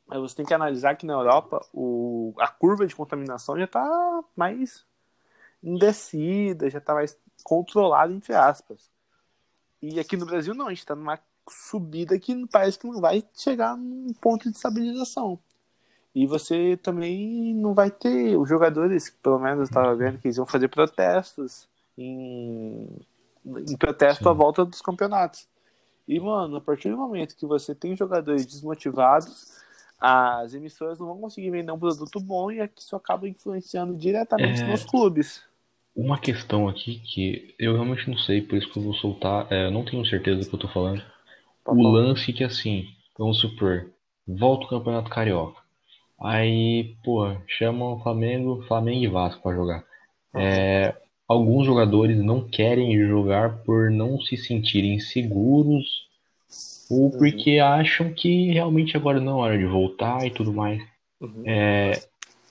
[0.05, 4.23] Mas você tem que analisar que na Europa o, a curva de contaminação já está
[4.35, 4.85] mais
[5.63, 8.91] indecida, já está mais controlada, entre aspas.
[9.81, 13.23] E aqui no Brasil não, a gente está numa subida que parece que não vai
[13.33, 15.39] chegar num ponto de estabilização.
[16.13, 20.37] E você também não vai ter os jogadores, pelo menos eu estava vendo que eles
[20.37, 22.87] iam fazer protestos em,
[23.45, 24.29] em protesto Sim.
[24.29, 25.47] à volta dos campeonatos.
[26.07, 29.61] E, mano, a partir do momento que você tem jogadores desmotivados,
[29.99, 34.67] as emissoras não vão conseguir vender um produto bom e isso acaba influenciando diretamente É.
[34.67, 35.43] nos clubes.
[36.01, 39.69] Uma questão aqui que eu realmente não sei, por isso que eu vou soltar, é,
[39.69, 41.03] não tenho certeza do que eu tô falando.
[41.63, 42.85] Pode O lance que assim,
[43.17, 43.91] vamos supor,
[44.27, 45.61] volta o Campeonato Carioca.
[46.21, 49.83] Aí, pô, chamam o Flamengo, Flamengo e Vasco pra jogar.
[50.35, 50.95] É,
[51.27, 56.07] alguns jogadores não querem jogar por não se sentirem seguros
[56.89, 57.19] ou Uhum.
[57.19, 60.81] porque acham que realmente agora não é hora de voltar e tudo mais.
[61.21, 61.43] Uhum.
[61.45, 61.91] É,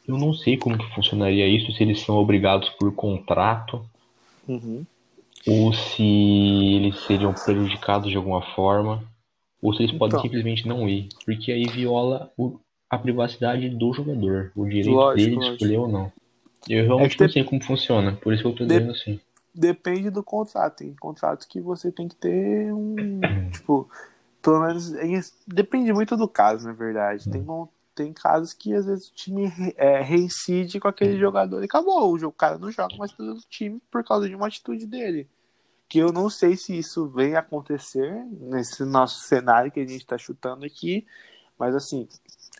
[0.08, 3.84] eu não sei como que funcionaria isso, se eles são obrigados por contrato
[4.48, 4.84] Uhum.
[5.46, 9.04] ou se eles seriam prejudicados de alguma forma,
[9.62, 10.22] ou se eles podem Então.
[10.22, 12.58] simplesmente não ir, porque aí viola o-
[12.90, 15.54] a privacidade do jogador, o direito Lógico, dele de lógico.
[15.54, 16.12] escolher ou não.
[16.68, 19.20] Eu realmente que não sei como funciona, por isso que eu tô dizendo assim.
[19.54, 20.78] Depende do contrato.
[20.78, 23.20] Tem contratos que você tem que ter um.
[23.52, 23.88] tipo,
[24.42, 24.92] pelo menos.
[24.94, 27.28] em- Depende muito do caso, na verdade.
[27.28, 27.66] Tem, um-
[27.98, 32.12] tem casos que às vezes o time é, reincide com aquele jogador e acabou.
[32.12, 35.28] O jogo- o cara não joga mais pelo time por causa de uma atitude dele.
[35.88, 40.16] Que eu não sei se isso vem acontecer nesse nosso cenário que a gente tá
[40.16, 41.04] chutando aqui.
[41.58, 42.06] Mas assim,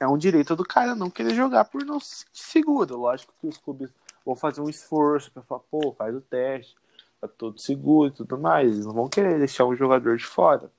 [0.00, 2.96] é um direito do cara não querer jogar por não se seguro.
[2.98, 3.90] Lógico que os clubes
[4.26, 6.74] vão fazer um esforço pra falar, pô, faz o teste,
[7.20, 8.72] tá todo seguro e tudo mais.
[8.72, 10.70] Eles não vão querer deixar o jogador de fora.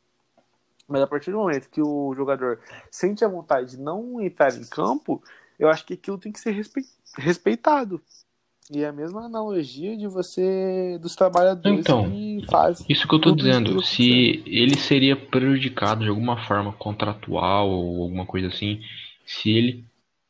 [0.89, 4.65] Mas a partir do momento que o jogador sente a vontade de não entrar em
[4.65, 5.21] campo,
[5.58, 6.86] eu acho que aquilo tem que ser respe-
[7.17, 8.02] respeitado.
[8.71, 12.86] E é a mesma analogia de você, dos trabalhadores Então, que fazem.
[12.89, 18.04] Isso que eu tô Tudo dizendo, se ele seria prejudicado de alguma forma contratual ou
[18.04, 18.82] alguma coisa assim,
[19.25, 19.86] se ele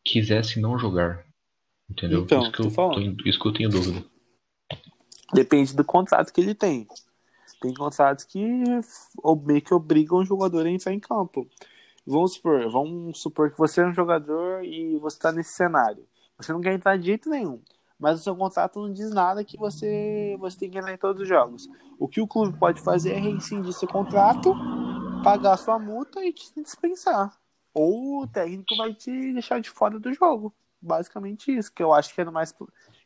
[0.06, 1.26] quisesse não jogar.
[1.90, 2.24] Entendeu?
[2.24, 4.06] Então, isso que eu tô isso que eu tenho dúvida.
[5.34, 6.88] Depende do contrato que ele tem.
[7.62, 8.42] Tem contratos que
[9.46, 11.48] meio que obrigam o jogador a entrar em campo.
[12.06, 16.06] Vamos supor, vamos supor que você é um jogador e você está nesse cenário.
[16.38, 17.62] Você não quer entrar de jeito nenhum.
[18.00, 21.22] Mas o seu contrato não diz nada que você, você tem que entrar em todos
[21.22, 21.68] os jogos.
[22.00, 24.56] O que o clube pode fazer é rescindir seu contrato,
[25.22, 27.38] pagar sua multa e te dispensar.
[27.74, 30.54] Ou o técnico vai te deixar de fora do jogo.
[30.82, 32.56] Basicamente isso, que eu acho que é o mais,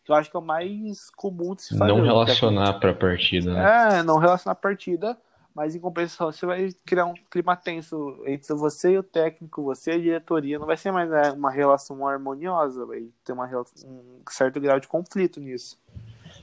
[0.04, 1.94] que eu acho que é o mais comum de se fazer.
[1.94, 4.00] Não relacionar pra partida, né?
[4.00, 5.18] é, não relacionar a partida,
[5.56, 9.92] mas em compensação você vai criar um clima tenso entre você e o técnico, você
[9.92, 10.60] e a diretoria.
[10.60, 13.48] Não vai ser mais né, uma relação harmoniosa, vai ter uma,
[13.86, 15.80] um certo grau de conflito nisso.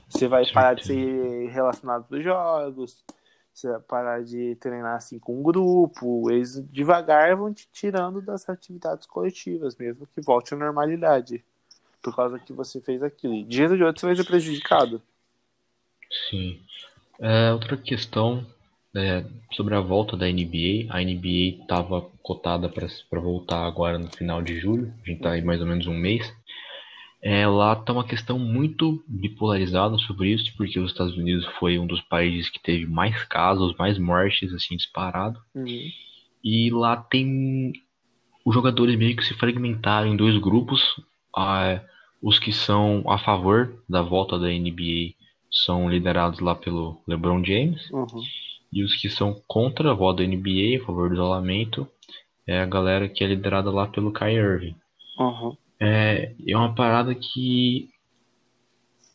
[0.09, 3.03] Você vai parar de ser relacionado dos jogos,
[3.53, 8.47] você vai parar de treinar assim com um grupo, eles devagar vão te tirando das
[8.49, 11.43] atividades coletivas, mesmo que volte à normalidade.
[12.01, 13.43] Por causa que você fez aquilo.
[13.45, 15.01] De jeito de outro, você vai ser prejudicado.
[16.29, 16.59] Sim.
[17.19, 18.45] É, outra questão
[18.95, 20.87] é, sobre a volta da NBA.
[20.89, 24.93] A NBA estava cotada para voltar agora no final de julho.
[25.03, 26.33] A gente está aí mais ou menos um mês.
[27.23, 31.85] É, lá está uma questão muito bipolarizada sobre isso, porque os Estados Unidos foi um
[31.85, 35.39] dos países que teve mais casos, mais mortes, assim, disparado.
[35.53, 35.91] Uhum.
[36.43, 37.73] E lá tem
[38.43, 40.81] os jogadores meio que se fragmentaram em dois grupos.
[41.35, 41.81] Ah,
[42.21, 45.13] os que são a favor da volta da NBA
[45.51, 47.89] são liderados lá pelo LeBron James.
[47.91, 48.21] Uhum.
[48.71, 51.87] E os que são contra a volta da NBA, a favor do isolamento,
[52.47, 54.75] é a galera que é liderada lá pelo Kyrie Irving.
[55.19, 55.57] Uhum.
[55.79, 57.89] É, é uma parada que,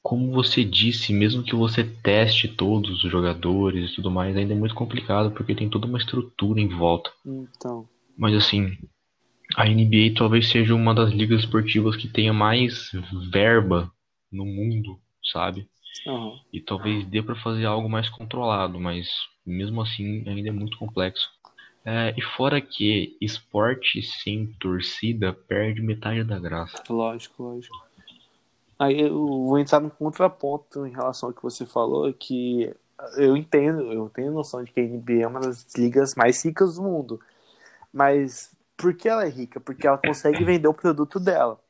[0.02, 4.56] como você disse, mesmo que você teste todos os jogadores e tudo mais, ainda é
[4.56, 7.10] muito complicado porque tem toda uma estrutura em volta.
[7.24, 7.88] Então.
[8.16, 8.76] Mas assim,
[9.56, 12.92] a NBA talvez seja uma das ligas esportivas que tenha mais
[13.32, 13.90] verba
[14.30, 15.00] no mundo,
[15.32, 15.66] sabe?
[16.06, 16.38] Uhum.
[16.52, 19.08] E talvez dê pra fazer algo mais controlado, mas
[19.46, 21.26] mesmo assim ainda é muito complexo.
[21.86, 26.82] É, e fora que esporte sem torcida perde metade da graça.
[26.90, 27.86] Lógico, lógico.
[28.78, 32.74] Aí eu vou entrar num contraponto em relação ao que você falou, que
[33.16, 36.76] eu entendo, eu tenho noção de que a NBA é uma das ligas mais ricas
[36.76, 37.18] do mundo.
[37.90, 39.60] Mas por que ela é rica?
[39.60, 41.60] Porque ela consegue vender o produto dela.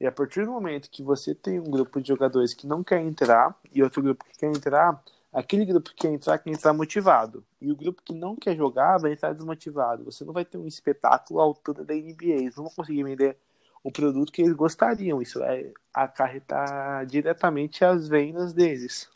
[0.00, 3.00] E a partir do momento que você tem um grupo de jogadores que não quer
[3.00, 7.44] entrar e outro grupo que quer entrar, aquele grupo que quer entrar quer entrar motivado.
[7.60, 10.04] E o grupo que não quer jogar vai entrar desmotivado.
[10.04, 12.36] Você não vai ter um espetáculo à altura da NBA.
[12.36, 13.36] Eles não vão conseguir vender
[13.84, 15.20] o produto que eles gostariam.
[15.20, 19.10] Isso vai acarretar diretamente as vendas deles.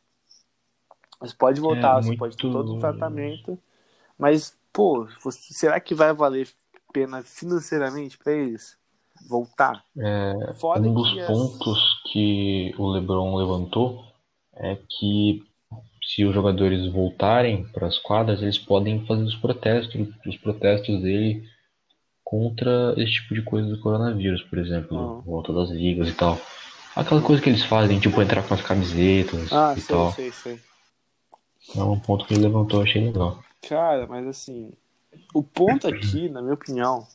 [1.18, 3.58] Você pode voltar, É, você muito- pode ter todo um tratamento,
[4.18, 6.48] mas, pô, você- será que vai valer
[6.94, 8.78] pena financeiramente para eles
[9.28, 9.84] voltar?
[9.98, 10.32] É,
[10.78, 11.78] um dos que as- pontos
[12.12, 14.04] que o LeBron levantou
[14.54, 15.42] é que
[16.04, 21.48] se os jogadores voltarem para as quadras, eles podem fazer os protestos, os protestos dele
[22.22, 25.20] contra esse tipo de coisa do coronavírus, por exemplo, Aham.
[25.22, 26.38] volta das ligas e tal.
[26.94, 30.12] Aquela coisa que eles fazem, tipo entrar com as camisetas Ah, e sei, tal.
[30.12, 30.60] sei, sei.
[31.76, 33.42] É um ponto que ele levantou, eu achei legal.
[33.62, 34.72] Cara, mas assim,
[35.32, 37.06] O ponto aqui, na minha opinião,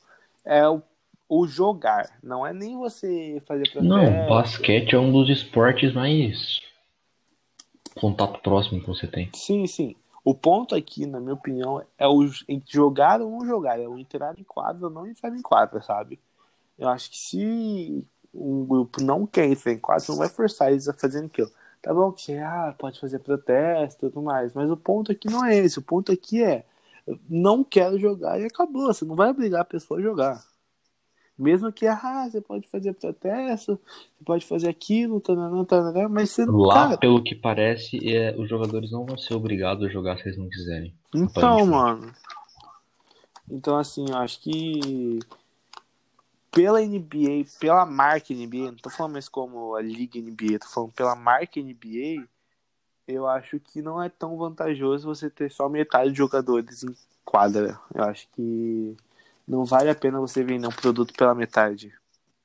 [0.46, 0.82] é o,
[1.28, 2.18] o jogar.
[2.24, 3.88] Não é nem você fazer protesto.
[3.88, 6.60] Não, basquete é um dos esportes mais
[7.96, 9.30] contato próximo que você tem.
[9.34, 9.96] Sim, sim.
[10.24, 12.28] O ponto aqui, na minha opinião, é o
[12.68, 13.80] jogar ou não jogar.
[13.80, 16.20] É o entrar em quadra ou não entrar em quadra, sabe?
[16.78, 20.88] Eu acho que se um grupo não quer entrar em quadra, não vai forçar eles
[20.88, 21.50] a fazerem aquilo.
[21.82, 25.30] Tá bom que você ah, pode fazer protesto e tudo mais, mas o ponto aqui
[25.30, 25.80] não é esse.
[25.80, 26.66] O ponto aqui é
[27.30, 28.88] não quero jogar e acabou.
[28.88, 30.44] Você não vai obrigar a pessoa a jogar.
[31.38, 33.80] Mesmo que, ah, você pode fazer protesto,
[34.18, 36.98] você pode fazer aquilo, tanana, tanana, mas você Lá, cara...
[36.98, 40.50] pelo que parece, é, os jogadores não vão ser obrigados a jogar se eles não
[40.50, 40.94] quiserem.
[41.16, 42.12] Então, mano.
[43.50, 45.20] Então, assim, eu acho que
[46.52, 50.92] pela NBA, pela marca NBA, não tô falando mais como a Liga NBA, tô falando
[50.92, 52.28] pela marca NBA,
[53.10, 56.96] eu acho que não é tão vantajoso você ter só metade de jogadores em
[57.26, 57.80] quadra.
[57.94, 58.96] Eu acho que
[59.48, 61.92] não vale a pena você vender um produto pela metade.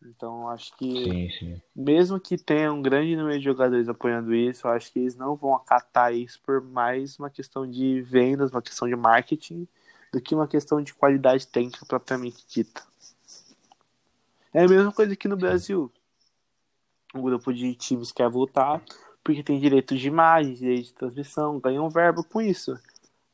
[0.03, 1.63] Então, acho que sim, sim.
[1.75, 5.35] mesmo que tenha um grande número de jogadores apoiando isso, eu acho que eles não
[5.35, 9.67] vão acatar isso por mais uma questão de vendas, uma questão de marketing,
[10.13, 12.83] do que uma questão de qualidade técnica propriamente dita.
[14.53, 15.91] É a mesma coisa aqui no Brasil.
[17.15, 18.83] Um grupo de times quer voltar
[19.25, 22.79] porque tem direito de imagem, direito de transmissão, ganha um verbo com isso.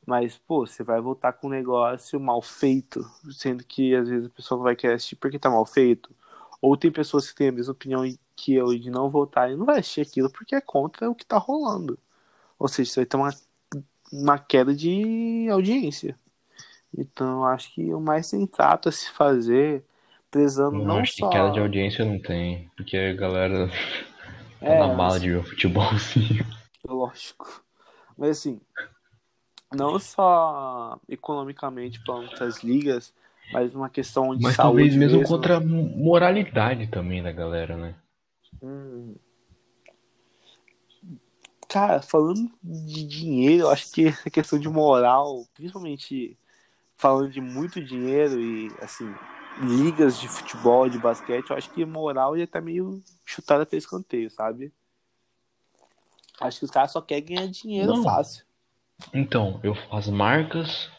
[0.07, 4.31] Mas, pô, você vai voltar com um negócio mal feito, sendo que às vezes a
[4.31, 6.11] pessoa não vai querer assistir porque tá mal feito.
[6.62, 8.03] Ou tem pessoas que têm a mesma opinião
[8.37, 11.26] que eu de não voltar e não vai assistir aquilo porque é contra o que
[11.26, 11.98] tá rolando.
[12.59, 13.31] Ou seja, você vai ter uma,
[14.12, 16.16] uma queda de audiência.
[16.96, 19.85] Então, acho que o mais sensato a se fazer,
[20.31, 21.29] prezando eu não acho só...
[21.29, 23.70] que queda de audiência não tem, porque a galera
[24.61, 26.40] é, na bala de ver futebol, sim.
[26.87, 27.64] Lógico.
[28.16, 28.61] Mas assim,
[29.73, 33.14] não só economicamente para outras ligas,
[33.53, 34.77] mas uma questão de mas saúde.
[34.77, 37.94] talvez mesmo, mesmo contra a moralidade também da galera, né?
[38.62, 39.14] Hum.
[41.68, 46.37] Cara, falando de dinheiro, eu acho que essa questão de moral, principalmente
[46.96, 49.14] falando de muito dinheiro e assim,
[49.59, 54.31] ligas de futebol, de basquete, eu acho que moral já tá meio chutada pelo escanteio,
[54.31, 54.73] sabe?
[56.41, 58.03] Acho que os caras só querem ganhar dinheiro Não.
[58.03, 58.45] fácil.
[59.13, 60.91] Então, eu, as marcas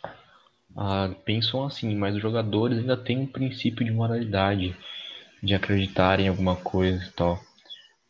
[0.75, 4.75] ah, pensam assim, mas os jogadores ainda têm um princípio de moralidade,
[5.41, 7.39] de acreditar em alguma coisa e tal.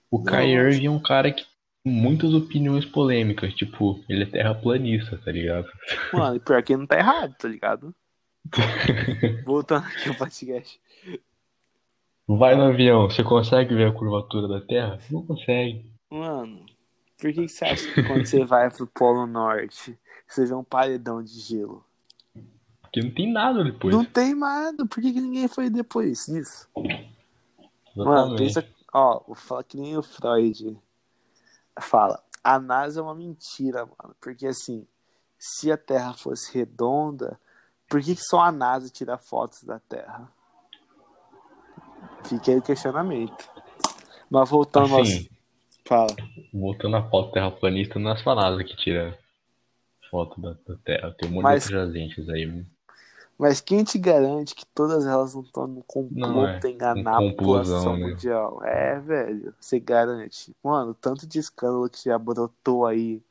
[0.10, 1.46] O Não, acho- Irving é um cara que
[1.84, 5.68] tem muitas opiniões polêmicas, tipo, ele é terraplanista, tá ligado?
[6.14, 7.96] Mano, e pior que ele não tá errado, tá ligado?
[9.46, 10.82] Voltando aqui ao podcast.
[12.28, 15.00] Vai no avião, você consegue ver a curvatura da Terra?
[15.10, 15.92] Não consegue.
[16.10, 16.66] Mano,
[17.18, 20.64] por que, que você acha que quando você vai pro Polo Norte, você vê um
[20.64, 21.86] paredão de gelo?
[22.82, 23.96] Porque não tem nada depois.
[23.96, 24.86] Não tem nada.
[24.86, 26.68] Por que, que ninguém foi depois disso?
[27.96, 28.68] Mano, pensa.
[28.94, 30.78] Ó, vou falar que nem o Freud
[31.80, 32.22] fala.
[32.44, 34.16] A NASA é uma mentira, mano.
[34.20, 34.86] Porque assim,
[35.38, 37.40] se a Terra fosse redonda,
[37.92, 40.32] por que, só a NASA tira fotos da Terra?
[42.24, 43.50] Fica aí o questionamento.
[44.30, 45.30] Mas voltando Assim, aos.
[45.86, 46.16] Fala.
[46.54, 49.20] voltando à foto terraplanista, não é só a NASA que tira
[50.10, 51.14] foto da, da Terra.
[51.18, 52.66] Tem um monte Mas- de agências aí.
[53.38, 56.60] Mas quem te garante que todas elas não estão no complô é.
[56.64, 58.08] enganar a população né?
[58.08, 58.64] mundial?
[58.64, 59.54] É, velho.
[59.60, 60.56] Você garante.
[60.64, 63.22] Mano, tanto de escândalo que já brotou aí.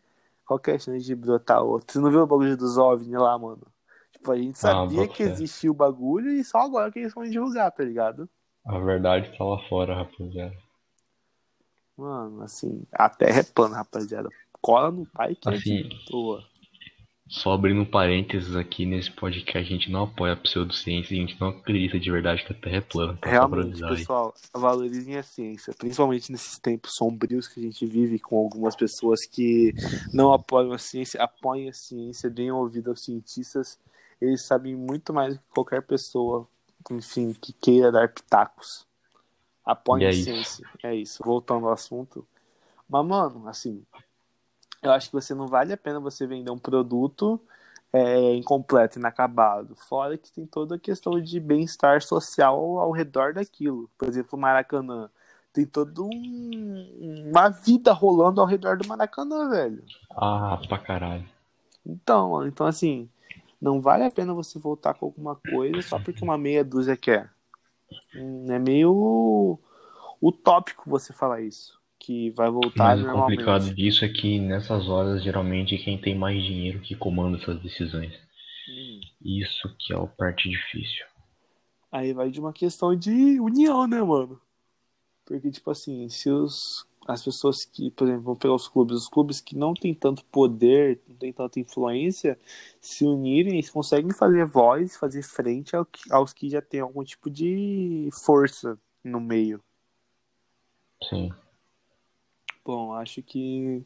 [0.44, 1.92] Qual que é a chance de brotar outro?
[1.92, 3.62] Você não viu o bagulho dos OVNI lá, mano?
[4.20, 7.24] Tipo, a gente sabia Ah, que existia o bagulho e só agora que eles vão
[7.24, 8.28] divulgar, tá ligado?
[8.66, 10.54] A verdade tá lá fora, rapaziada.
[11.96, 14.28] Mano, assim, a terra é plana, rapaziada.
[14.60, 16.44] Cola no pai que é Assim, boa.
[17.28, 21.48] Só abrindo parênteses aqui nesse podcast, a gente não apoia a pseudociência, a gente não
[21.48, 23.16] acredita de verdade que a Terra é plana.
[23.16, 23.30] Tá?
[23.30, 23.96] Realmente, aí.
[23.96, 29.24] pessoal, valorizem a ciência, principalmente nesses tempos sombrios que a gente vive com algumas pessoas
[29.24, 29.72] que
[30.12, 33.78] não apoiam a ciência, apoiam a ciência, deem ouvido aos cientistas.
[34.20, 36.46] Eles sabem muito mais do que qualquer pessoa,
[36.90, 38.86] enfim, que queira dar pitacos.
[39.64, 40.24] Apoiem é a isso.
[40.24, 40.66] ciência.
[40.82, 41.22] É isso.
[41.24, 42.26] Voltando ao assunto.
[42.88, 43.84] Mas, mano, assim,
[44.82, 47.40] eu acho que você não vale a pena você vender um produto
[47.92, 49.74] é, incompleto, inacabado.
[49.74, 53.90] Fora que tem toda a questão de bem-estar social ao redor daquilo.
[53.98, 55.10] Por exemplo, o Maracanã.
[55.52, 59.82] Tem toda um- uma vida rolando ao redor do Maracanã, velho.
[60.10, 61.28] Ah, pra caralho.
[61.84, 63.08] Então, então assim,
[63.60, 67.30] não vale a pena você voltar com alguma coisa só porque uma meia dúzia quer.
[68.14, 69.58] Hum, É meio
[70.20, 71.78] utópico você falar isso.
[71.98, 76.42] Que vai voltar Mas o complicado disso é que nessas horas, geralmente, quem tem mais
[76.42, 78.12] dinheiro que comanda essas decisões.
[78.68, 79.00] Hum.
[79.22, 81.04] Isso que é a parte difícil.
[81.92, 84.40] Aí vai de uma questão de união, né, mano?
[85.26, 89.08] Porque, tipo assim, se os, as pessoas que, por exemplo, vão pegar os clubes, os
[89.08, 92.38] clubes que não têm tanto poder, não têm tanta influência,
[92.80, 97.02] se unirem, eles conseguem fazer voz, fazer frente ao que- aos que já têm algum
[97.02, 99.60] tipo de força no meio.
[101.08, 101.32] Sim.
[102.64, 103.82] Bom, acho que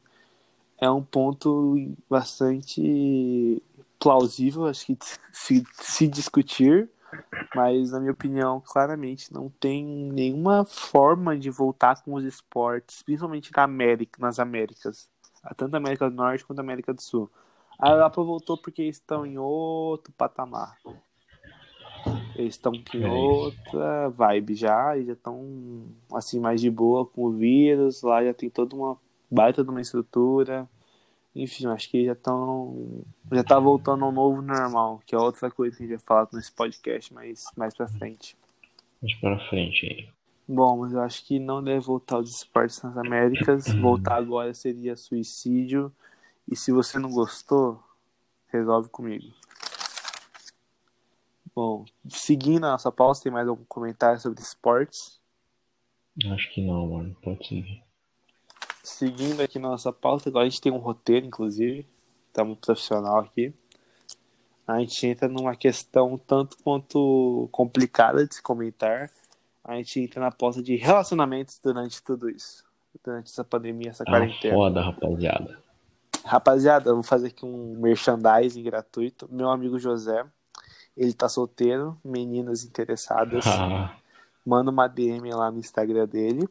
[0.78, 1.74] é um ponto
[2.10, 3.62] bastante
[3.98, 4.96] plausível, acho que
[5.32, 6.90] se, se discutir,
[7.54, 13.50] mas na minha opinião, claramente não tem nenhuma forma de voltar com os esportes, principalmente
[13.54, 15.08] na América, nas Américas,
[15.56, 17.30] tanto na América do Norte quanto na América do Sul.
[17.78, 20.78] A Europa voltou porque estão em outro patamar.
[22.36, 27.24] Eles estão em É outra vibe já, e já estão assim mais de boa com
[27.24, 28.96] o vírus, lá já tem toda uma
[29.30, 30.68] baita de uma estrutura.
[31.34, 33.04] Enfim, acho que já estão.
[33.32, 36.28] Já tá voltando ao novo normal, que é outra coisa que a gente vai falar
[36.32, 38.36] nesse podcast mais, mais pra frente.
[39.02, 40.08] Vamos para frente aí.
[40.46, 43.66] Bom, mas eu acho que não deve voltar os esportes nas Américas.
[43.80, 45.92] Voltar agora seria suicídio.
[46.50, 47.82] E se você não gostou,
[48.48, 49.32] resolve comigo.
[51.54, 55.20] Bom, seguindo a nossa pausa, tem mais algum comentário sobre esportes?
[56.30, 57.16] Acho que não, mano.
[57.22, 57.82] Pode seguir.
[58.84, 61.86] Seguindo aqui nossa pauta, agora a gente tem um roteiro, inclusive.
[62.28, 63.52] Estamos profissional aqui.
[64.66, 69.10] A gente entra numa questão tanto quanto complicada de se comentar.
[69.64, 72.62] A gente entra na pauta de relacionamentos durante tudo isso.
[73.02, 74.54] Durante essa pandemia, essa Ah, quarentena.
[74.54, 75.58] foda, rapaziada.
[76.22, 79.26] Rapaziada, eu vou fazer aqui um merchandising gratuito.
[79.30, 80.24] Meu amigo José,
[80.96, 83.96] ele tá solteiro, meninas interessadas, Ah,
[84.44, 86.46] manda uma DM lá no Instagram dele.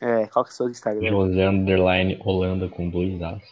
[0.00, 1.08] É, qual que é o seu Instagram?
[1.08, 3.42] José Underline Holanda com dois As.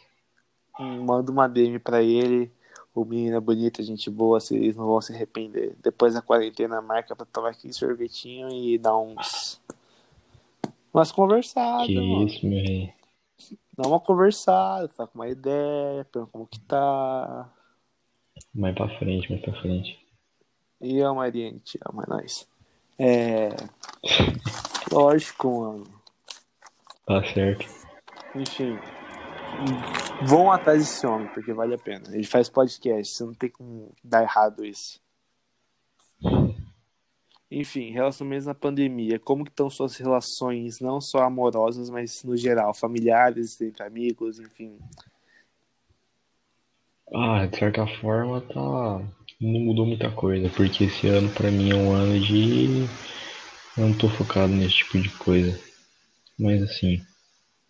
[0.78, 2.50] Manda uma DM pra ele.
[2.94, 5.74] O menino é bonito, gente boa, vocês não vão se arrepender.
[5.82, 9.60] Depois da quarentena, marca pra tomar aquele sorvetinho e dar uns.
[10.92, 12.26] Umas conversadas, Que mano.
[12.26, 12.92] isso, meu rei.
[13.76, 17.50] Dá uma conversada, tá com uma ideia, pergunta como que tá.
[18.54, 19.98] Mais pra frente, mais pra frente.
[20.80, 22.46] E a Mariane te ama, é nóis.
[22.98, 23.48] É.
[24.92, 26.01] Lógico, mano.
[27.12, 27.66] Tá certo.
[28.34, 28.78] Enfim.
[30.22, 32.04] Vão atrás desse homem, porque vale a pena.
[32.10, 34.98] Ele faz podcast, você não tem como dar errado isso.
[37.50, 39.18] Enfim, relacionamentos na pandemia.
[39.18, 44.78] Como que estão suas relações, não só amorosas, mas no geral, familiares, entre amigos, enfim.
[47.14, 49.02] Ah, de certa forma tá.
[49.38, 52.86] Não mudou muita coisa, porque esse ano pra mim é um ano de.
[53.76, 55.71] Eu não tô focado nesse tipo de coisa.
[56.38, 57.04] Mas assim,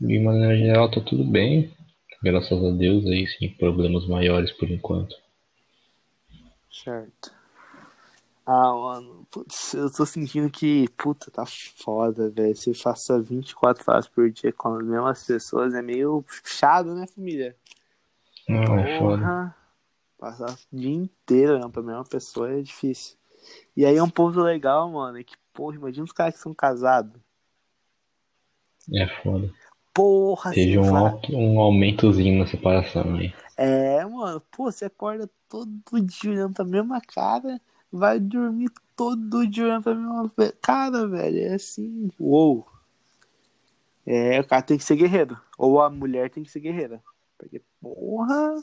[0.01, 1.73] de maneira geral tá tudo bem.
[2.23, 5.17] Graças a Deus aí, sem problemas maiores por enquanto.
[6.71, 7.33] Certo.
[8.45, 12.57] Ah, mano, putz, eu tô sentindo que, puta, tá foda, velho.
[12.57, 17.57] Você faça 24 horas por dia com as mesmas pessoas é meio puxado, né, família?
[18.49, 19.57] Não, é foda.
[20.19, 23.17] Passar o dia inteiro olhando pra mesma pessoa é difícil.
[23.77, 26.55] E aí é um ponto legal, mano, é que, porra, imagina os caras que são
[26.55, 27.21] casados.
[28.95, 29.51] É foda.
[29.95, 30.93] Porra, Teve um,
[31.35, 33.33] um aumentozinho na separação aí.
[33.57, 37.61] É, mano, pô, você acorda todo dia olhando pra mesma cara,
[37.93, 41.39] vai dormir todo dia olhando pra mesma cara, velho.
[41.39, 42.67] É assim, uou.
[44.07, 45.39] É, o cara tem que ser guerreiro.
[45.59, 47.03] Ou a mulher tem que ser guerreira.
[47.39, 48.63] Porque, porra.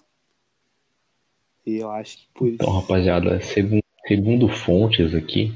[1.65, 2.55] Eu acho que por isso.
[2.55, 5.53] Então, rapaziada, segundo, segundo fontes aqui,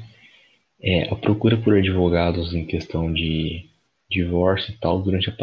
[0.80, 3.68] é, a procura por advogados em questão de
[4.14, 5.34] divórcio e tal durante a,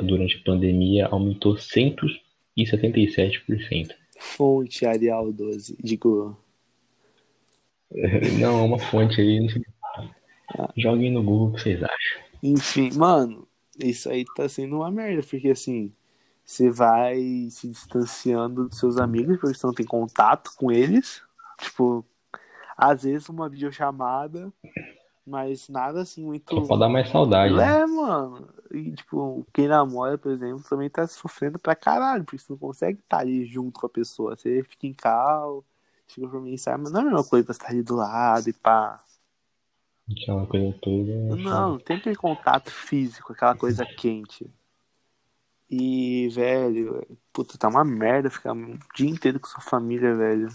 [0.00, 3.90] durante a pandemia aumentou 177%.
[4.18, 5.76] Fonte Arial 12.
[5.82, 6.36] Digo,
[8.38, 9.40] Não, é uma fonte aí.
[9.40, 9.62] não sei.
[10.76, 12.22] Joguem no Google o que vocês acham.
[12.42, 13.46] Enfim, mano,
[13.78, 15.92] isso aí tá sendo uma merda, porque assim,
[16.44, 17.18] você vai
[17.50, 21.22] se distanciando dos seus amigos, porque você não tem contato com eles.
[21.60, 22.04] Tipo,
[22.76, 24.52] às vezes uma videochamada,
[25.30, 26.54] mas nada assim muito.
[26.54, 27.54] Só pra dar mais saudade.
[27.54, 27.80] né?
[27.80, 28.48] É, mano.
[28.72, 32.98] E, tipo, quem namora, por exemplo, também tá sofrendo pra caralho, porque você não consegue
[32.98, 34.36] estar ali junto com a pessoa.
[34.36, 35.64] Você fica em cal,
[36.08, 38.52] fica por mensagem, mas não é a mesma coisa pra estar ali do lado e
[38.52, 39.00] pá.
[40.10, 41.12] Aquela coisa toda.
[41.12, 44.50] é Não, tem aquele contato físico, aquela coisa quente.
[45.70, 50.48] E, velho, puta, tá uma merda ficar o dia inteiro com sua família, velho.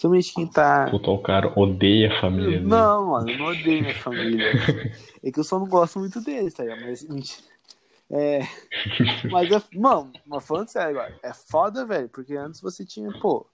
[0.00, 0.90] Principalmente quem tá.
[0.90, 2.66] Puta, o cara odeia a família dele.
[2.66, 4.50] Não, mano, eu não odeio minha família.
[5.22, 6.80] É que eu só não gosto muito deles, tá ligado?
[6.80, 7.46] Mas, mentira.
[8.10, 8.40] É.
[9.30, 13.46] Mas, é, mano, mas falando sério agora, é foda, velho, porque antes você tinha, pô,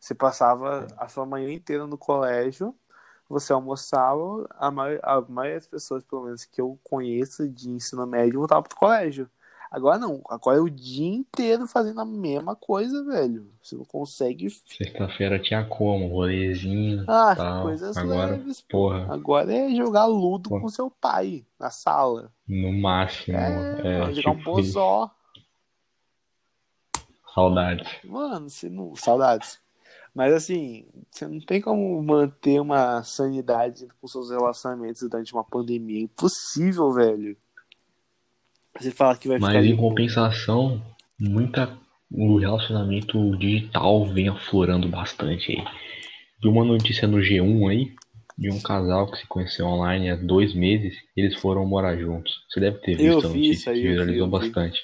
[0.00, 2.74] Você passava a sua manhã inteira no colégio,
[3.28, 8.06] você almoçava, a maioria, a maioria das pessoas, pelo menos que eu conheço de ensino
[8.06, 9.30] médio, voltava pro colégio.
[9.70, 13.46] Agora não, agora é o dia inteiro fazendo a mesma coisa, velho.
[13.62, 14.50] Você não consegue.
[14.66, 17.04] Sexta-feira tinha como, rolezinho.
[17.06, 17.62] Ah, tal.
[17.62, 18.60] coisas Agora, leves.
[18.62, 20.60] porra, Agora é jogar ludo Pô.
[20.60, 22.32] com seu pai na sala.
[22.48, 23.36] no máximo.
[23.36, 25.10] É, É, jogar um tipo, bozó.
[27.32, 27.88] saudades.
[28.04, 28.94] Mano, você não.
[28.96, 29.60] Saudades.
[30.12, 36.00] Mas assim, você não tem como manter uma sanidade com seus relacionamentos durante uma pandemia.
[36.00, 37.36] É impossível, velho.
[38.78, 39.64] Você fala que vai Mas ficar.
[39.64, 39.90] em de boa.
[39.90, 40.82] compensação,
[41.18, 41.78] muita
[42.10, 45.64] o relacionamento digital vem aflorando bastante aí.
[46.42, 47.92] Vi uma notícia no G1 aí
[48.38, 52.32] de um casal que se conheceu online há dois meses, eles foram morar juntos.
[52.48, 54.30] Você deve ter Eu visto a vi notícia, isso aí, que eu vi, viralizou eu
[54.30, 54.30] vi.
[54.30, 54.80] bastante.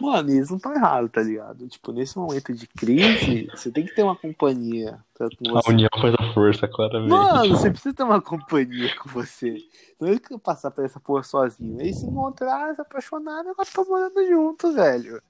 [0.00, 1.68] Mano, eles não estão errados, tá ligado?
[1.68, 4.98] Tipo, nesse momento de crise, você tem que ter uma companhia.
[5.14, 7.10] Com A união faz a força, claramente.
[7.10, 9.58] Mano, você precisa ter uma companhia com você.
[10.00, 11.80] Não é que eu passar por essa porra sozinho.
[11.80, 15.22] Eles se encontraram, se apaixonaram, agora estão morando juntos, velho.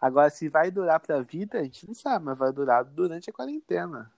[0.00, 3.32] Agora, se vai durar pra vida, a gente não sabe, mas vai durar durante a
[3.32, 4.10] quarentena.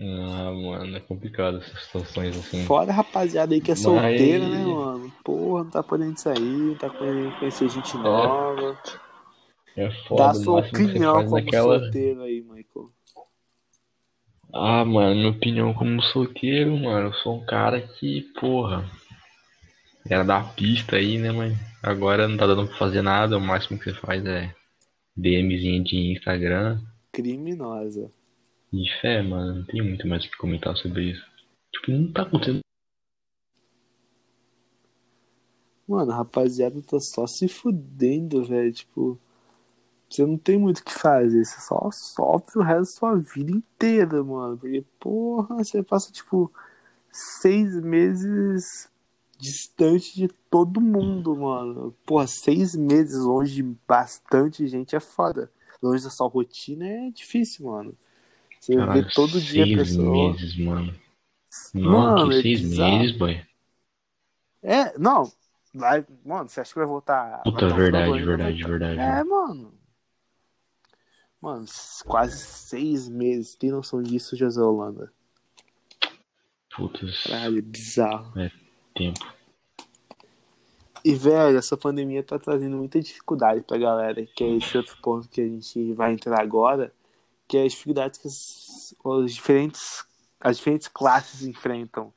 [0.00, 2.64] Ah, mano, é complicado essas situações assim.
[2.66, 5.12] Fora a rapaziada aí que é Mas- solteira, né, mano?
[5.24, 8.78] Porra, não tá podendo sair, não tá podendo conhecer gente nova.
[9.76, 11.80] É Dá foda, o sua opinião como naquela.
[11.80, 12.86] solteiro aí, Michael.
[14.52, 18.88] Ah, mano, minha opinião como solteiro, mano, eu sou um cara que, porra,
[20.08, 23.78] era da pista aí, né, mas agora não tá dando pra fazer nada, o máximo
[23.78, 24.54] que você faz é
[25.16, 26.80] DMzinha de Instagram
[27.12, 28.10] Criminosa.
[28.72, 31.24] E fé, mano, não tem muito mais o que comentar sobre isso.
[31.72, 32.60] Tipo, não tá acontecendo.
[35.86, 38.72] Mano, rapaziada tá só se fudendo, velho.
[38.72, 39.18] Tipo,
[40.08, 41.44] você não tem muito o que fazer.
[41.44, 44.58] Você só sofre o resto da sua vida inteira, mano.
[44.58, 46.52] Porque, porra, você passa, tipo,
[47.10, 48.90] seis meses
[49.38, 51.94] distante de todo mundo, mano.
[52.04, 55.50] Porra, seis meses longe de bastante gente é foda.
[55.82, 57.96] Longe da sua rotina é difícil, mano.
[58.68, 60.32] Você Caralho, vê todo dia a seis pessoa.
[60.32, 60.94] meses, mano.
[61.72, 62.98] Não, Mano, que é seis bizarro.
[62.98, 63.46] meses, boy.
[64.62, 65.32] É, não.
[65.74, 67.40] Vai, mano, você acha que vai voltar?
[67.44, 69.00] Puta, vai verdade, verdade, verdade.
[69.00, 69.72] É, mano.
[71.40, 71.64] Mano,
[72.04, 73.54] quase seis meses.
[73.54, 75.10] Tem noção disso, José Holanda?
[76.76, 78.34] Putz, Caralho, bizarro.
[78.94, 79.32] tempo.
[81.02, 85.26] E, velho, essa pandemia tá trazendo muita dificuldade pra galera, que é esse outro ponto
[85.26, 86.92] que a gente vai entrar agora,
[87.48, 90.04] que é as dificuldades que as, os diferentes,
[90.40, 92.12] as diferentes classes enfrentam.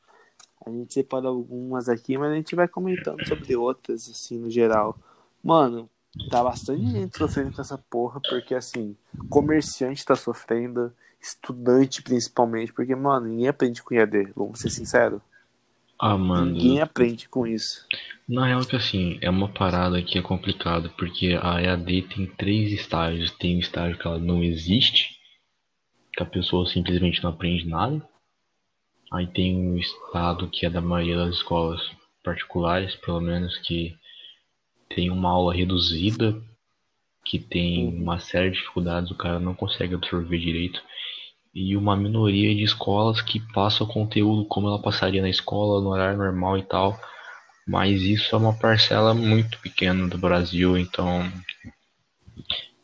[0.65, 4.95] A gente separa algumas aqui, mas a gente vai comentando sobre outras, assim, no geral.
[5.43, 5.89] Mano,
[6.29, 8.95] tá bastante gente sofrendo com essa porra, porque, assim,
[9.29, 15.21] comerciante tá sofrendo, estudante principalmente, porque, mano, ninguém aprende com IAD, vamos ser sinceros.
[16.01, 16.51] Ah, mano.
[16.51, 17.85] Ninguém aprende com isso.
[18.27, 22.71] Na real que assim, é uma parada que é complicada, porque a EAD tem três
[22.71, 23.29] estágios.
[23.29, 25.20] Tem o estágio que ela não existe,
[26.21, 28.01] que a pessoa simplesmente não aprende nada.
[29.11, 31.81] Aí tem o estado que é da maioria das escolas
[32.23, 33.97] particulares, pelo menos, que
[34.89, 36.39] tem uma aula reduzida,
[37.25, 38.03] que tem Uhum.
[38.03, 40.81] uma série de dificuldades, o cara não consegue absorver direito.
[41.53, 45.89] E uma minoria de escolas que passa o conteúdo como ela passaria na escola, no
[45.89, 46.97] horário normal e tal.
[47.67, 51.21] Mas isso é uma parcela muito pequena do Brasil, então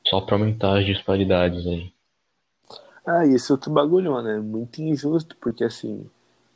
[0.08, 1.97] só para aumentar as disparidades aí.
[3.08, 4.38] Ah, esse outro bagulho, né?
[4.40, 6.06] Muito injusto, porque assim,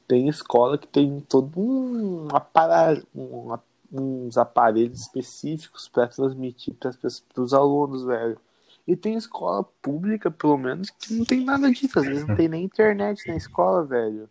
[0.07, 3.01] tem escola que tem todo um apara...
[3.15, 3.57] um-
[3.93, 8.37] uns aparelhos específicos para transmitir para os alunos, velho.
[8.87, 11.99] E tem escola pública, pelo menos, que não tem nada disso.
[11.99, 14.29] Às vezes não tem nem internet na escola, velho.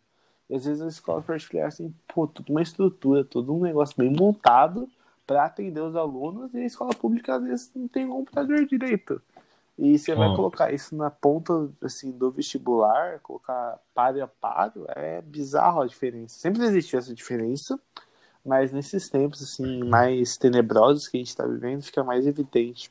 [0.48, 4.10] E às vezes a escola particular tem, pô, toda uma estrutura, todo um negócio bem
[4.10, 4.88] montado
[5.26, 9.20] para atender os alunos, e a escola pública às vezes não tem computador direito.
[9.80, 15.22] E você vai colocar isso na ponta assim, do vestibular, colocar páreo a páreo, é
[15.22, 16.38] bizarro a diferença.
[16.38, 17.80] Sempre existiu essa diferença,
[18.44, 22.90] mas nesses tempos assim mais tenebrosos que a gente está vivendo, fica mais evidente.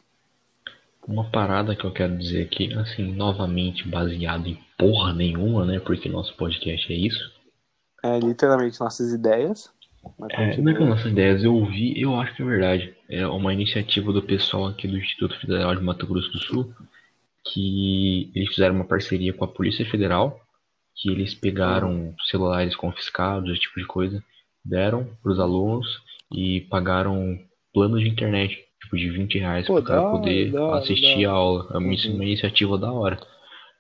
[1.08, 5.80] Uma parada que eu quero dizer aqui, assim, novamente baseado em porra nenhuma, né?
[5.80, 7.32] Porque nosso podcast é isso.
[8.04, 9.72] É literalmente nossas ideias.
[10.18, 10.64] Mas É, continua.
[10.64, 12.94] não é que nossas ideias, eu ouvi, eu acho que é verdade.
[13.10, 16.74] É uma iniciativa do pessoal aqui do Instituto Federal de Mato Grosso do Sul,
[17.52, 20.40] que eles fizeram uma parceria com a Polícia Federal,
[20.96, 24.24] que eles pegaram celulares confiscados, esse tipo de coisa,
[24.64, 27.40] deram para os alunos e pagaram
[27.74, 31.68] planos de internet tipo, de 20 reais cara hora, poder hora, assistir da a aula.
[31.74, 32.14] É uma, Uhum.
[32.16, 33.20] uma iniciativa da hora.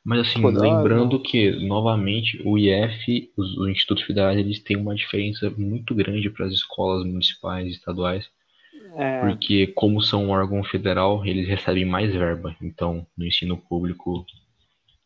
[0.03, 4.95] Mas assim, Pô, lembrando que, novamente, o IF, os, os institutos federais, eles têm uma
[4.95, 8.29] diferença muito grande para as escolas municipais e estaduais,
[8.97, 12.55] É, porque como são um órgão federal, eles recebem mais verba.
[12.61, 14.25] Então, no ensino público,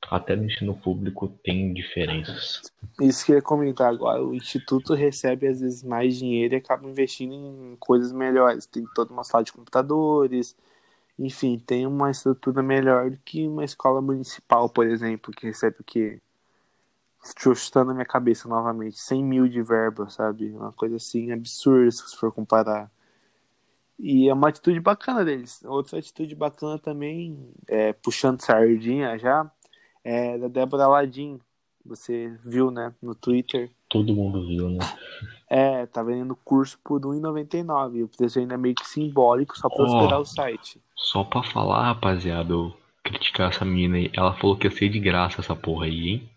[0.09, 2.61] até no ensino público tem diferenças.
[3.01, 4.23] isso que eu ia comentar agora.
[4.23, 8.65] O Instituto recebe, às vezes, mais dinheiro e acaba investindo em coisas melhores.
[8.65, 10.55] Tem toda uma sala de computadores,
[11.17, 15.83] enfim, tem uma estrutura melhor do que uma escola municipal, por exemplo, que recebe o
[15.83, 16.19] quê?
[17.55, 20.51] Chutando a minha cabeça novamente, 100 mil de verba, sabe?
[20.51, 22.91] Uma coisa assim absurda se for comparar.
[23.97, 25.63] E é uma atitude bacana deles.
[25.63, 29.49] Outra atitude bacana também, é, puxando sardinha já,
[30.03, 31.39] é da Débora Ladim.
[31.85, 33.69] Você viu, né, no Twitter.
[33.89, 34.79] Todo mundo viu, né?
[35.55, 37.97] É, tá vendendo curso por R$1,99.
[37.97, 40.81] E o preço ainda é meio que simbólico, só pra hospedar o site.
[40.95, 42.73] Só pra falar, rapaziada, eu
[43.03, 44.11] criticar essa menina aí.
[44.17, 46.29] Ela falou que ia ser de graça essa porra aí, hein?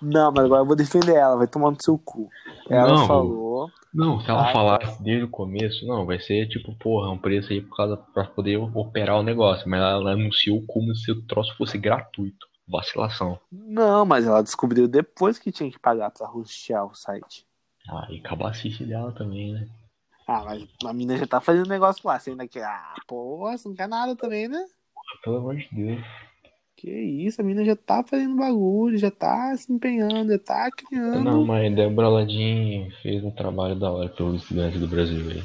[0.00, 2.30] Não, mas agora eu vou defender ela, vai tomar no seu cu.
[2.70, 3.06] Ela Não.
[3.06, 3.70] falou.
[3.92, 4.52] Não, se ela tá.
[4.52, 8.24] falasse desde o começo, não, vai ser tipo, porra, um preço aí por causa pra
[8.24, 9.68] poder operar o negócio.
[9.68, 12.46] Mas ela anunciou como se o troço fosse gratuito.
[12.66, 13.38] Vacilação.
[13.52, 17.46] Não, mas ela descobriu depois que tinha que pagar pra hostear o site.
[17.88, 19.68] Ah, e cabacice dela também, né?
[20.26, 22.18] Ah, mas a mina já tá fazendo negócio lá.
[22.18, 22.64] Você ainda quer.
[22.64, 24.64] Ah, porra, você não quer nada também, né?
[25.22, 26.04] Pelo amor de Deus.
[26.76, 31.24] Que isso, a mina já tá fazendo bagulho, já tá se empenhando, já tá criando.
[31.24, 35.42] Não, mas Débora Ladim fez um trabalho da hora pelos estudantes do Brasil aí.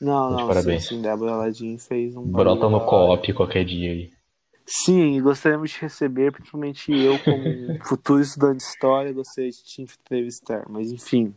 [0.00, 0.84] não, não, parabéns.
[0.84, 4.10] sim, sim, Débora Ladim fez um Brota no co-op qualquer dia aí.
[4.66, 10.64] Sim, gostaríamos de receber, principalmente eu, como futuro estudante de história, gostaria de te entrevistar,
[10.68, 11.34] mas enfim.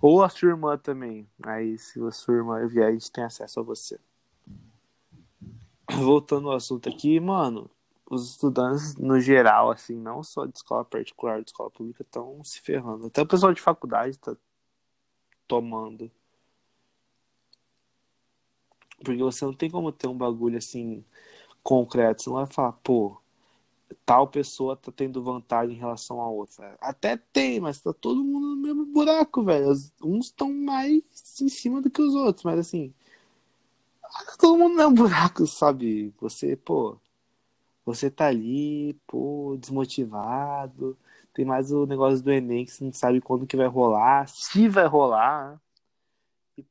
[0.00, 1.28] Ou a sua irmã também.
[1.44, 3.98] Aí, se a sua irmã vier, a gente tem acesso a você.
[5.90, 7.70] Voltando ao assunto aqui, mano,
[8.08, 12.60] os estudantes, no geral, assim, não só de escola particular, de escola pública, estão se
[12.60, 13.06] ferrando.
[13.06, 14.36] Até o pessoal de faculdade tá
[15.46, 16.10] tomando.
[19.04, 21.04] Porque você não tem como ter um bagulho assim
[21.62, 22.22] concreto.
[22.22, 23.20] Você não vai falar, pô,
[24.04, 26.76] tal pessoa tá tendo vantagem em relação a outra.
[26.80, 29.70] Até tem, mas tá todo mundo no mesmo buraco, velho.
[30.02, 31.02] Uns estão mais
[31.40, 32.92] em cima do que os outros, mas assim.
[34.02, 36.12] tá Todo mundo no mesmo buraco, sabe?
[36.20, 36.98] Você, pô.
[37.84, 40.96] Você tá ali, pô, desmotivado.
[41.32, 44.68] Tem mais o negócio do Enem que você não sabe quando que vai rolar, se
[44.68, 45.60] vai rolar.
[46.56, 46.64] E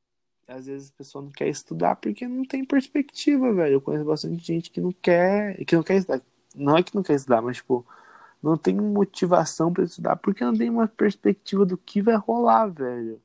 [0.48, 3.76] às vezes a pessoa não quer estudar porque não tem perspectiva, velho.
[3.76, 6.22] Eu conheço bastante gente que não quer, que não quer estudar.
[6.56, 7.86] Não é que não quer estudar, mas tipo,
[8.42, 13.22] não tem motivação pra estudar porque não tem uma perspectiva do que vai rolar, velho.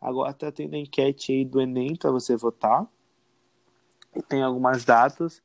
[0.00, 2.86] Agora tá tendo a enquete aí do Enem pra você votar.
[4.14, 5.42] E tem algumas datas.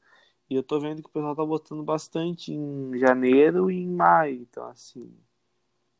[0.49, 4.41] E eu tô vendo que o pessoal tá votando bastante em janeiro e em maio.
[4.41, 5.13] Então, assim,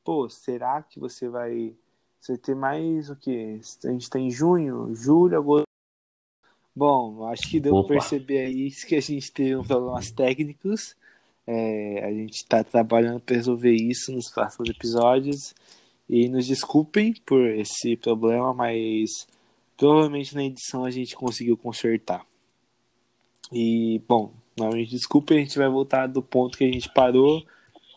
[0.04, 1.76] pô, será que você vai.
[2.20, 3.62] Você vai ter mais o quê?
[3.86, 5.64] A gente tá em junho, julho, agosto.
[6.76, 7.88] Bom, acho que deu Opa.
[7.88, 10.96] pra perceber aí que a gente teve problemas técnicos.
[11.52, 15.56] É, a gente tá trabalhando pra resolver isso nos próximos episódios.
[16.08, 19.28] E nos desculpem por esse problema, mas
[19.76, 22.24] provavelmente na edição a gente conseguiu consertar.
[23.52, 27.44] E, bom, novamente desculpe, a gente vai voltar do ponto que a gente parou,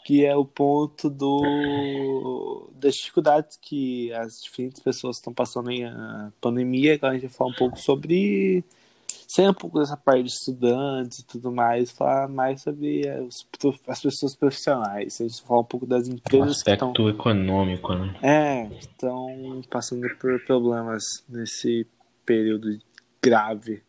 [0.07, 6.33] que é o ponto do das dificuldades que as diferentes pessoas estão passando em a
[6.41, 6.95] pandemia.
[6.95, 8.65] Agora a gente vai falar um pouco sobre
[9.35, 13.47] sair um pouco dessa parte de estudantes e tudo mais, falar mais sobre as,
[13.89, 15.21] as pessoas profissionais.
[15.21, 18.15] A gente falar um pouco das Um empresas que estão aspecto econômico, né?
[18.23, 21.87] é, estão passando por problemas nesse
[22.27, 22.79] período
[23.23, 23.83] grave.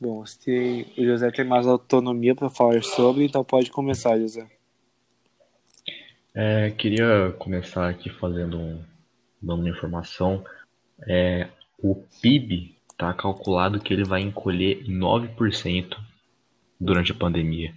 [0.00, 4.46] Bom, se o José tem mais autonomia para falar sobre, então pode começar, José.
[6.34, 8.82] É, queria começar aqui fazendo um,
[9.40, 10.44] dando uma informação.
[11.08, 11.48] É,
[11.78, 15.96] o PIB está calculado que ele vai encolher 9%
[16.80, 17.74] durante a pandemia.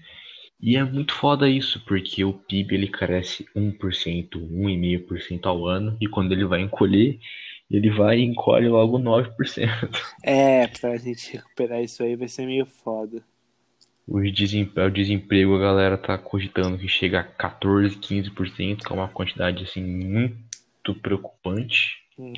[0.62, 3.78] E é muito foda isso, porque o PIB ele cresce 1%,
[4.32, 7.20] 1,5% ao ano, e quando ele vai encolher,
[7.70, 9.30] ele vai e encolhe logo 9%.
[10.24, 13.22] É, pra gente recuperar isso aí vai ser meio foda.
[14.08, 18.96] O desemprego, o desemprego, a galera tá cogitando que chega a 14, 15%, que é
[18.96, 22.00] uma quantidade assim muito preocupante.
[22.18, 22.34] Uhum.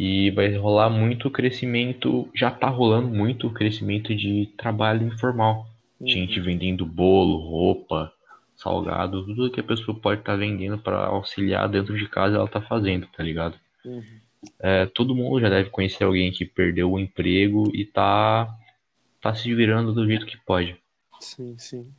[0.00, 5.66] E vai rolar muito crescimento, já tá rolando muito crescimento de trabalho informal.
[6.00, 8.12] Gente vendendo bolo, roupa,
[8.54, 12.60] salgado, tudo que a pessoa pode estar vendendo para auxiliar dentro de casa, ela tá
[12.60, 13.58] fazendo, tá ligado?
[13.84, 14.04] Uhum.
[14.60, 18.48] É, todo mundo já deve conhecer alguém que perdeu o emprego e tá
[19.20, 20.76] tá se virando do jeito que pode.
[21.18, 21.92] Sim, sim.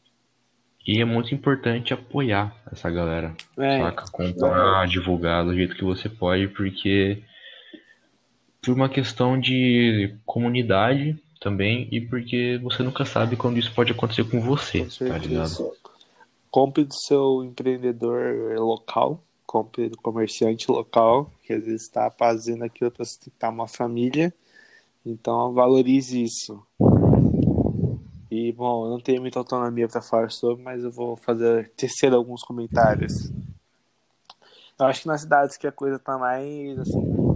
[0.88, 3.36] E é muito importante apoiar essa galera.
[3.58, 4.06] É, Saca?
[4.10, 7.22] Comprar, divulgar do jeito que você pode, porque
[8.62, 14.30] por uma questão de comunidade também e porque você nunca sabe quando isso pode acontecer
[14.30, 15.72] com você, com tá ligado?
[16.51, 22.91] Compre do seu empreendedor local, compre do comerciante local, que às vezes está fazendo aquilo
[22.91, 24.34] para sustentar uma família.
[25.05, 26.62] Então valorize isso.
[28.30, 32.14] E bom, eu não tenho muita autonomia para falar sobre, mas eu vou fazer tecer
[32.14, 33.32] alguns comentários.
[34.80, 37.29] Eu acho que nas cidades que a coisa tá mais assim,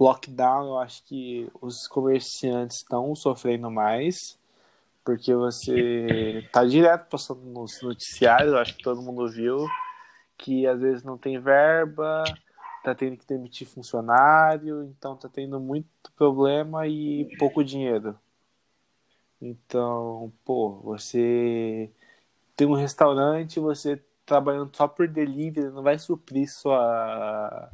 [0.00, 4.38] lockdown, eu acho que os comerciantes estão sofrendo mais,
[5.04, 9.66] porque você tá direto passando nos noticiários, eu acho que todo mundo viu,
[10.38, 12.24] que às vezes não tem verba,
[12.82, 15.86] tá tendo que demitir funcionário, então tá tendo muito
[16.16, 18.18] problema e pouco dinheiro.
[19.40, 21.90] Então, pô, você
[22.56, 27.70] tem um restaurante, você trabalhando só por delivery, não vai suprir sua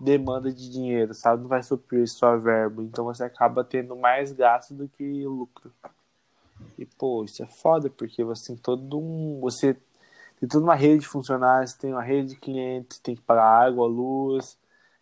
[0.00, 1.42] demanda de dinheiro, sabe?
[1.42, 2.82] Não vai suprir sua verba.
[2.82, 5.70] Então você acaba tendo mais gasto do que lucro.
[6.78, 9.40] E, pô, isso é foda, porque você tem todo um.
[9.40, 9.74] Você
[10.38, 13.86] tem toda uma rede de funcionários, tem uma rede de clientes, tem que pagar água,
[13.86, 14.58] luz,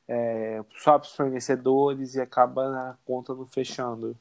[0.09, 4.16] é, só para os fornecedores e acaba a conta não fechando.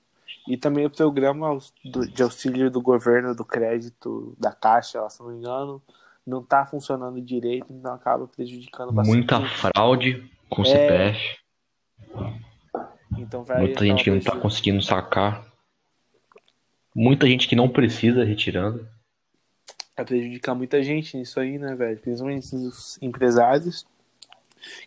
[0.47, 5.37] E também o programa de auxílio do governo, do crédito, da Caixa, se não me
[5.37, 5.81] engano,
[6.25, 9.15] não está funcionando direito, então acaba prejudicando bastante.
[9.15, 10.63] Muita fraude com.
[10.65, 11.37] CPF,
[13.17, 15.45] Então vai muita gente que não tá acaba conseguindo sacar,
[16.95, 18.87] muita gente que não precisa retirando.
[19.95, 21.99] vai prejudicar muita gente nisso aí, né, velho?
[21.99, 23.85] Principalmente os empresários,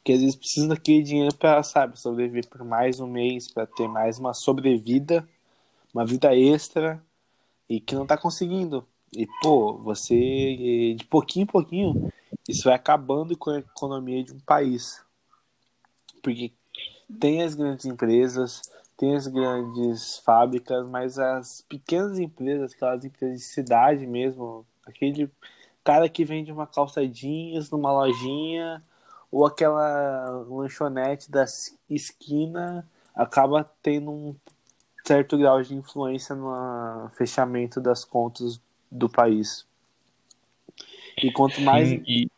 [0.04, 3.88] que às vezes precisam daquele dinheiro para, sabe, sobreviver por mais um mês, para ter
[3.88, 5.26] mais uma sobrevida,
[5.94, 7.02] uma vida extra,
[7.68, 8.86] e que não tá conseguindo.
[9.16, 12.12] E, pô, você, de pouquinho em pouquinho,
[12.48, 15.00] isso vai acabando com a economia de um país.
[16.22, 16.52] Porque
[17.18, 18.62] tem as grandes empresas,
[18.96, 25.30] tem as grandes fábricas, mas as pequenas empresas, aquelas empresas de cidade mesmo, aquele
[25.82, 28.82] cara que vende uma calça jeans numa lojinha
[29.30, 31.44] ou aquela lanchonete da
[31.88, 34.36] esquina acaba tendo um
[35.04, 38.60] certo grau de influência no fechamento das contas
[38.90, 39.66] do país.
[41.22, 41.88] E quanto mais.
[41.88, 42.30] Sim, e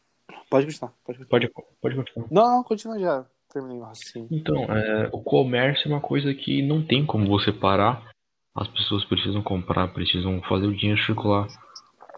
[0.52, 1.40] Pode continuar, pode continuar.
[1.40, 2.28] pode, pode continuar.
[2.30, 3.24] Não, não, continua já.
[3.53, 4.28] Terminei o raciocínio.
[4.30, 8.11] Então, é, o comércio é uma coisa que não tem como você parar.
[8.55, 11.46] As pessoas precisam comprar, precisam fazer o dinheiro circular.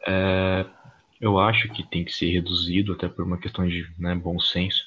[0.06, 0.64] É,
[1.20, 4.84] eu acho que tem que ser reduzido, até por uma questão de né, bom senso.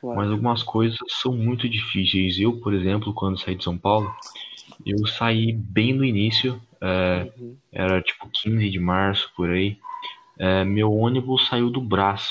[0.00, 0.18] Claro.
[0.18, 2.38] Mas algumas coisas são muito difíceis.
[2.38, 4.12] Eu, por exemplo, quando saí de São Paulo,
[4.84, 7.56] eu saí bem no início, é, Uhum.
[7.72, 9.78] era tipo 15 de março por aí.
[10.38, 12.30] É, meu ônibus saiu do Brás.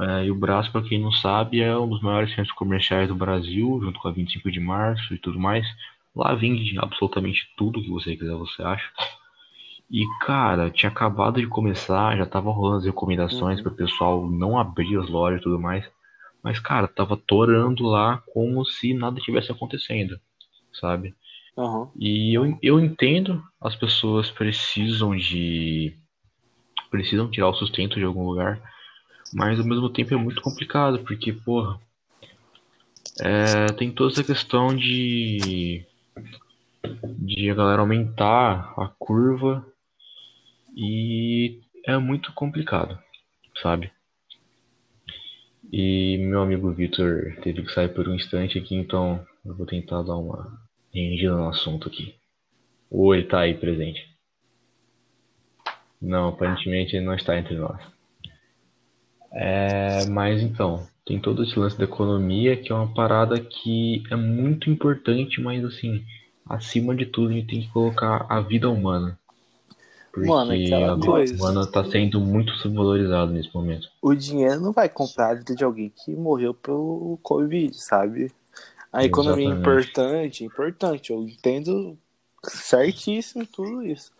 [0.00, 3.14] É, e o Brás, para quem não sabe, é um dos maiores centros comerciais do
[3.14, 5.66] Brasil, junto com a 25 de março e tudo mais.
[6.14, 8.90] Lá vende absolutamente tudo que você quiser, você acha.
[9.90, 13.64] E cara, tinha acabado de começar, já tava rolando as recomendações Uhum.
[13.64, 15.84] para o pessoal não abrir as lojas e tudo mais.
[16.42, 20.18] Mas cara, tava torando lá como se nada tivesse acontecendo,
[20.72, 21.14] sabe?
[21.56, 21.90] Aham.
[21.98, 25.96] E eu, eu entendo, as pessoas precisam de.
[26.90, 28.62] precisam tirar o sustento de algum lugar,
[29.32, 31.80] mas ao mesmo tempo é muito complicado, porque, porra,
[33.20, 35.84] é, tem toda essa questão de.
[37.18, 39.66] de a galera aumentar a curva
[40.76, 42.98] e é muito complicado,
[43.60, 43.90] sabe?
[45.70, 50.02] E meu amigo Vitor teve que sair por um instante aqui, então eu vou tentar
[50.02, 50.58] dar uma
[50.94, 52.14] rendida no assunto aqui.
[52.90, 54.08] Ou ele tá aí presente?
[56.00, 57.97] Não, aparentemente ele não está entre nós.
[59.32, 64.16] É, mas então, tem todo esse lance da economia que é uma parada que é
[64.16, 66.04] muito importante, mas assim,
[66.48, 69.18] acima de tudo a gente tem que colocar a vida humana.
[70.12, 71.34] Porque Mano, aquela a vida coisa.
[71.34, 73.88] humana tá sendo muito subvalorizada nesse momento.
[74.02, 78.32] O dinheiro não vai comprar a vida de alguém que morreu pelo Covid, sabe?
[78.92, 79.60] A economia é Exatamente.
[79.60, 81.12] importante, é importante.
[81.12, 81.96] Eu entendo
[82.44, 84.10] certíssimo tudo isso.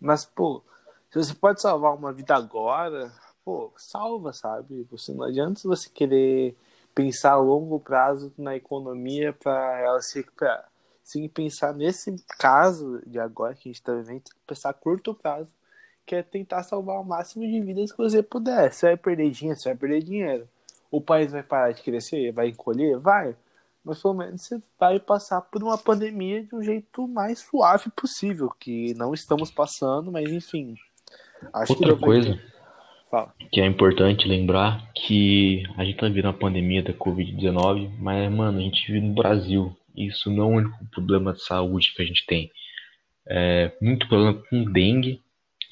[0.00, 0.62] Mas, pô,
[1.10, 3.10] se você pode salvar uma vida agora,
[3.48, 4.86] pô, salva, sabe?
[4.90, 6.54] Você não adianta você querer
[6.94, 10.68] pensar a longo prazo na economia para ela se recuperar.
[11.02, 14.74] Sim, pensar nesse caso de agora que a gente está vivendo, tem que pensar a
[14.74, 15.48] curto prazo,
[16.04, 18.70] que é tentar salvar o máximo de vidas que você puder.
[18.70, 20.48] Você vai perder dinheiro, você vai perder dinheiro.
[20.90, 23.34] O país vai parar de crescer, vai encolher, vai.
[23.82, 28.52] mas pelo menos você vai passar por uma pandemia de um jeito mais suave possível,
[28.60, 30.76] que não estamos passando, mas enfim.
[31.50, 32.57] Acho Outra que coisa
[33.10, 33.32] Fala.
[33.50, 38.58] que é importante lembrar que a gente tá vivendo a pandemia da Covid-19, mas, mano,
[38.58, 39.74] a gente vive no Brasil.
[39.96, 42.50] Isso não é o único problema de saúde que a gente tem.
[43.26, 45.20] É muito problema com dengue.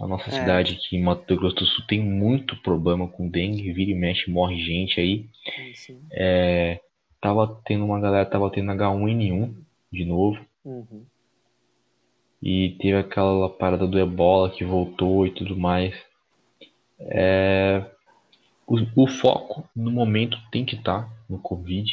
[0.01, 0.33] A nossa é.
[0.33, 3.73] cidade aqui em Mato Grosso do Sul tem muito problema com dengue.
[3.73, 5.27] Vira e mexe, morre gente aí.
[5.75, 6.01] Sim.
[6.13, 6.81] É,
[7.21, 9.55] tava tendo uma galera, tava tendo H1N1
[9.93, 10.39] de novo.
[10.65, 11.05] Uhum.
[12.43, 15.95] E teve aquela parada do ebola que voltou e tudo mais.
[16.99, 17.85] É,
[18.67, 21.91] o, o, foco no momento tem que estar tá no Covid,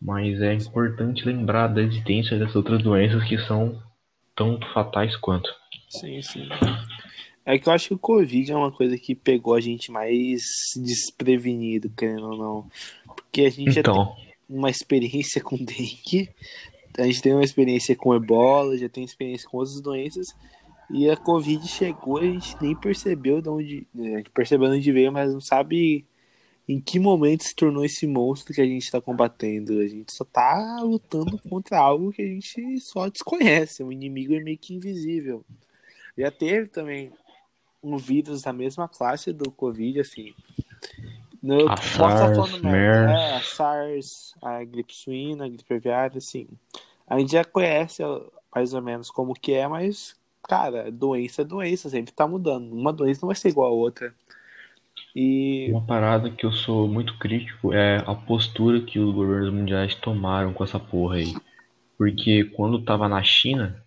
[0.00, 3.80] mas é importante lembrar da existência dessas outras doenças que são
[4.34, 5.48] tão fatais quanto.
[5.88, 6.48] Sim, sim.
[7.44, 10.42] É que eu acho que o Covid é uma coisa que pegou a gente mais
[10.76, 12.70] desprevenido, querendo ou não.
[13.14, 13.94] Porque a gente então.
[13.94, 16.28] já tem uma experiência com dengue,
[16.98, 20.26] a gente tem uma experiência com ebola, já tem experiência com outras doenças,
[20.90, 23.86] e a Covid chegou, a gente nem percebeu de onde.
[23.94, 26.04] Né, a gente percebeu de onde veio, mas não sabe
[26.68, 29.80] em que momento se tornou esse monstro que a gente está combatendo.
[29.80, 33.82] A gente só tá lutando contra algo que a gente só desconhece.
[33.82, 35.44] Um inimigo é meio que invisível.
[36.16, 37.12] Já teve também
[37.82, 40.34] um vírus da mesma classe do Covid, assim.
[41.42, 46.48] No, a SARS, merda, é, a SARS, a gripe suína, a gripe aviária, assim.
[47.06, 48.02] A gente já conhece
[48.52, 50.16] mais ou menos como que é, mas
[50.46, 52.72] cara, doença é doença, sempre tá mudando.
[52.72, 54.14] Uma doença não vai ser igual a outra.
[55.14, 55.68] E...
[55.70, 60.52] Uma parada que eu sou muito crítico é a postura que os governos mundiais tomaram
[60.52, 61.34] com essa porra aí.
[61.98, 63.82] Porque quando tava na China,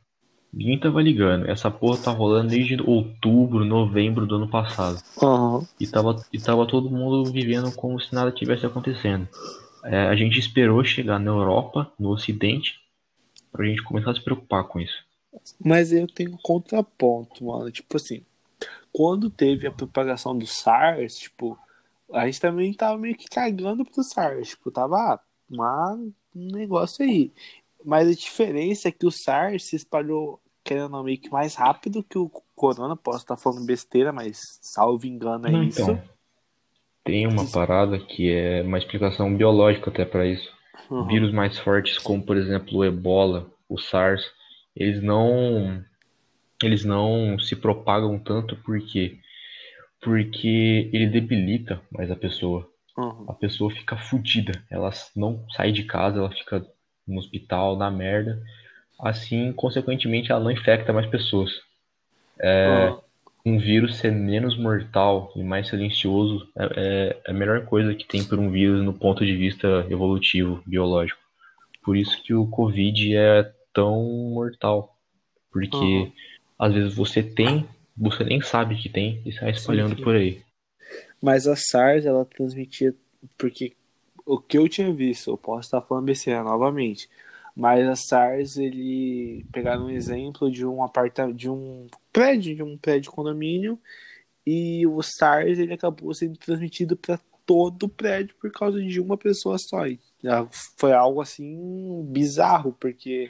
[0.51, 1.47] ninguém tava ligando.
[1.47, 4.99] Essa porra tá rolando desde outubro, novembro do ano passado.
[5.21, 5.65] Uhum.
[5.79, 9.27] E, tava, e tava todo mundo vivendo como se nada tivesse acontecendo.
[9.85, 12.79] É, a gente esperou chegar na Europa, no Ocidente,
[13.51, 15.08] pra gente começar a se preocupar com isso.
[15.63, 17.71] Mas eu tenho um contraponto, mano.
[17.71, 18.23] Tipo assim,
[18.91, 21.57] quando teve a propagação do SARS, tipo,
[22.11, 24.49] a gente também tava meio que cagando pro SARS.
[24.49, 25.19] Tipo, tava
[25.51, 27.31] um negócio aí.
[27.83, 32.03] Mas a diferença é que o SARS se espalhou, querendo ou meio que mais rápido
[32.03, 32.95] que o Corona.
[32.95, 35.81] Posso estar falando besteira, mas salvo engano é isso.
[35.81, 36.01] Então,
[37.03, 40.51] tem uma parada que é uma explicação biológica até para isso.
[40.89, 41.05] Uhum.
[41.05, 44.21] Vírus mais fortes, como por exemplo o ebola, o SARS,
[44.75, 45.83] eles não
[46.63, 49.19] eles não se propagam tanto porque
[50.01, 52.69] porque ele debilita mais a pessoa.
[52.97, 53.25] Uhum.
[53.27, 56.65] A pessoa fica fodida, ela não sai de casa, ela fica
[57.07, 58.41] no hospital, na merda.
[58.99, 61.51] Assim, consequentemente, ela não infecta mais pessoas.
[62.39, 62.99] É, uhum.
[63.45, 66.69] Um vírus ser menos mortal e mais silencioso é,
[67.25, 71.19] é, a melhor coisa que tem por um vírus no ponto de vista evolutivo, biológico.
[71.83, 74.03] Por isso que o Covid é tão
[74.33, 74.97] mortal.
[75.51, 76.11] Porque uhum.
[76.57, 80.03] às vezes você tem, você nem sabe que tem e sai espalhando Sim.
[80.03, 80.41] por aí.
[81.21, 82.95] Mas a SARS, ela transmitia.
[83.37, 83.75] Porque
[84.25, 87.09] o que eu tinha visto, eu posso estar falando besteira novamente.
[87.55, 92.77] Mas a SARS, ele pegaram um exemplo de um apartamento, de um prédio, de um
[92.77, 93.77] prédio condomínio,
[94.45, 99.17] e o SARS ele acabou sendo transmitido para todo o prédio por causa de uma
[99.17, 99.87] pessoa só.
[99.87, 100.47] E ah,
[100.77, 103.29] foi algo assim bizarro, porque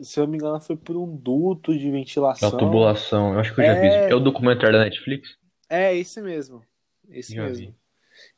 [0.00, 2.48] se eu não me engano, foi por um duto de ventilação.
[2.48, 3.86] Uma tubulação, eu acho que eu já vi.
[3.86, 5.36] É, é o documentário da Netflix?
[5.68, 6.62] É, esse mesmo.
[7.08, 7.66] Esse já mesmo.
[7.66, 7.74] Vi.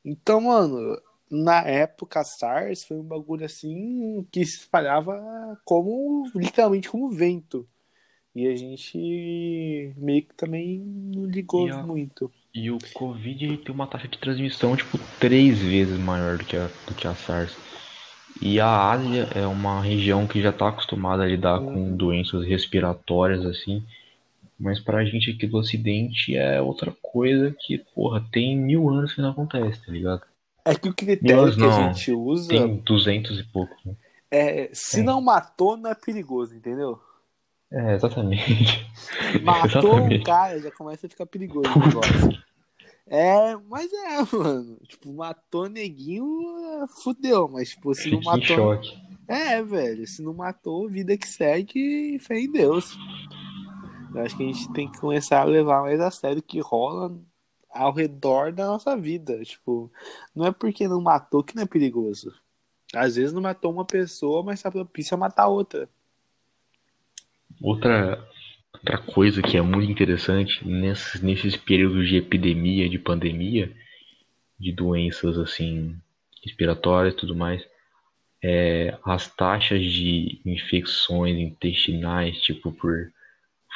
[0.04, 0.98] Então, mano,
[1.30, 5.20] na época a SARS foi um bagulho assim que se espalhava
[5.64, 7.68] como, literalmente, como vento.
[8.34, 12.30] E a gente meio que também não ligou e muito.
[12.52, 16.68] E o Covid tem uma taxa de transmissão, tipo, três vezes maior do que a,
[16.86, 17.56] do que a SARS.
[18.40, 21.96] E a Ásia é uma região que já está acostumada a lidar com uhum.
[21.96, 23.82] doenças respiratórias, assim.
[24.58, 29.20] Mas pra gente aqui do Ocidente é outra coisa que, porra, tem mil anos que
[29.20, 30.22] não acontece, tá ligado?
[30.64, 32.48] É que o critério que não, a gente usa.
[32.48, 33.74] Tem duzentos e pouco.
[33.84, 33.94] Né?
[34.30, 36.98] É, se não matou, não é perigoso, entendeu?
[37.70, 38.86] É, exatamente.
[39.42, 39.66] Matou
[39.98, 40.20] exatamente.
[40.20, 42.44] um cara, já começa a ficar perigoso o negócio.
[43.06, 44.78] É, mas é, mano.
[44.88, 46.24] Tipo, matou neguinho,
[47.02, 47.48] fudeu.
[47.48, 48.42] Mas, tipo, se não matou.
[48.42, 49.04] choque.
[49.28, 50.06] É, velho.
[50.06, 52.96] Se não matou, vida que segue, fé em Deus.
[54.14, 56.60] Eu acho que a gente tem que começar a levar mais a sério o que
[56.60, 57.16] rola
[57.70, 59.42] ao redor da nossa vida.
[59.44, 59.90] Tipo,
[60.34, 62.32] não é porque não matou que não é perigoso.
[62.94, 65.88] Às vezes não matou uma pessoa, mas tá propício a matar outra.
[67.60, 68.24] Outra
[68.86, 73.72] Outra coisa que é muito interessante nesses, nesses períodos de epidemia, de pandemia,
[74.60, 75.96] de doenças assim
[76.44, 77.66] respiratórias e tudo mais,
[78.42, 83.10] é, as taxas de infecções intestinais, tipo por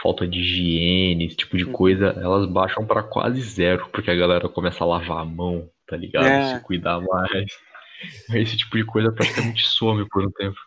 [0.03, 1.73] falta de higiene, esse tipo de Uhum.
[1.73, 5.97] coisa, elas baixam pra quase zero, porque a galera começa a lavar a mão, tá
[5.97, 6.27] ligado?
[6.27, 6.55] É.
[6.59, 7.51] Se cuidar mais.
[8.35, 10.59] Esse tipo de coisa praticamente some por um tempo.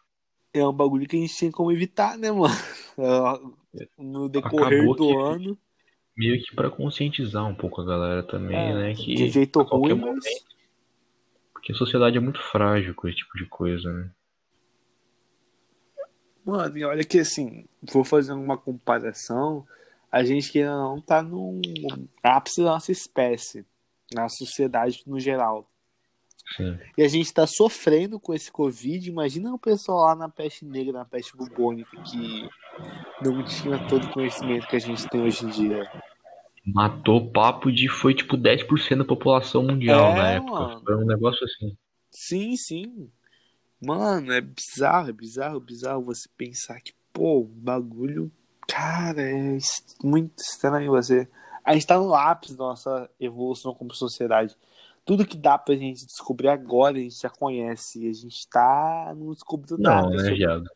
[0.53, 2.53] É um bagulho que a gente tinha como evitar, né, mano?
[3.73, 5.57] É, No decorrer Acabou do que- ano.
[6.17, 8.93] Meio que pra conscientizar um pouco a galera também, É, né?
[8.93, 9.99] Que de jeito ruim, mas.
[9.99, 10.45] momento-
[11.53, 14.11] Porque a sociedade é muito frágil com esse tipo de coisa, né?
[16.43, 19.65] Mano, e olha que assim, vou fazer uma comparação.
[20.11, 21.61] A gente que não tá num
[22.21, 23.65] ápice da nossa espécie,
[24.13, 25.65] na sociedade no geral.
[26.55, 26.77] Sim.
[26.97, 29.09] E a gente tá sofrendo com esse Covid.
[29.09, 32.49] Imagina o pessoal lá na peste negra, na peste bubônica, que
[33.21, 35.89] não tinha todo o conhecimento que a gente tem hoje em dia.
[36.65, 40.51] Matou papo de foi tipo 10% da população mundial É, na época.
[40.51, 40.81] mano.
[40.83, 41.75] Foi um negócio assim.
[42.11, 43.09] Sim, sim.
[43.81, 48.31] Mano, é bizarro, é bizarro, bizarro você pensar que, pô, o bagulho.
[48.67, 49.57] Cara, é
[50.03, 51.27] muito estranho você.
[51.65, 54.55] A gente tá no ápice da nossa evolução como sociedade.
[55.03, 58.05] Tudo que dá pra gente descobrir agora, a gente já conhece.
[58.05, 60.09] E a gente tá não descobrindo Não, nada.
[60.09, 60.69] né, sobre- viado?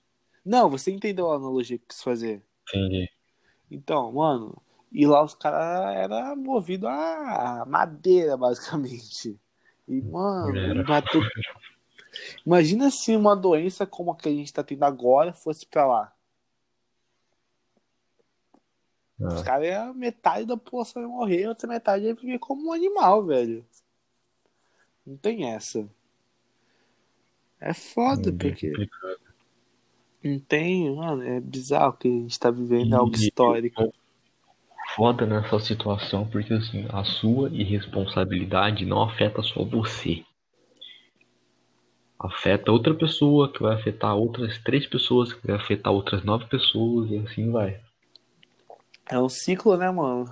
[0.43, 2.43] Não, você entendeu a analogia que quis fazer.
[2.69, 3.09] Entendi.
[3.69, 4.61] Então, mano,
[4.91, 9.39] e lá os caras eram movidos a madeira, basicamente.
[9.88, 10.84] E, mano, Era.
[10.84, 11.21] matou.
[12.45, 16.11] Imagina se uma doença como a que a gente tá tendo agora fosse pra lá.
[19.19, 22.67] Os Ah, caras, iam- metade da população ia morrer, a outra metade ia viver como
[22.69, 23.65] um animal, velho.
[25.05, 25.87] Não tem essa.
[27.59, 29.19] É foda, é porque complicado.
[30.23, 33.93] não tem, mano, é bizarro que a gente tá vivendo é algo E- histórico.
[34.95, 40.23] Foda nessa situação, porque assim, a sua irresponsabilidade não afeta só você.
[42.19, 47.11] Afeta outra pessoa, que vai afetar outras três pessoas, que vai afetar outras nove pessoas,
[47.11, 47.79] e assim vai.
[49.09, 50.25] É um ciclo, né, mano?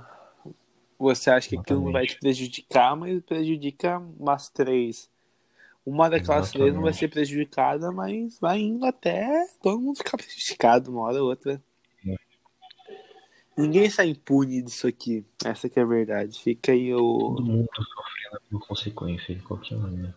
[1.04, 5.10] Você acha que aquilo não vai te prejudicar, mas prejudica umas três.
[5.86, 7.00] Uma daquelas três não vai Exatamente.
[7.00, 11.62] ser prejudicada, mas vai indo até todo mundo ficar prejudicado, uma hora ou outra.
[12.08, 12.16] É.
[13.58, 15.26] Ninguém sai impune disso aqui.
[15.44, 16.42] Essa que é a verdade.
[16.42, 17.42] Fica aí Todo o.
[17.42, 20.16] mundo sofrendo por consequência de qualquer maneira.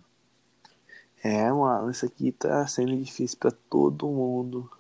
[1.25, 4.71] É, mano, isso aqui tá sendo difícil pra todo mundo.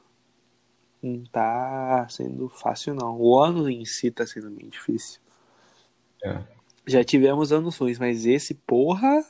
[1.02, 3.20] Não tá sendo fácil, não.
[3.20, 5.20] O ano em si tá sendo bem difícil.
[6.24, 6.42] É.
[6.86, 9.24] Já tivemos anos ruins, mas esse, porra,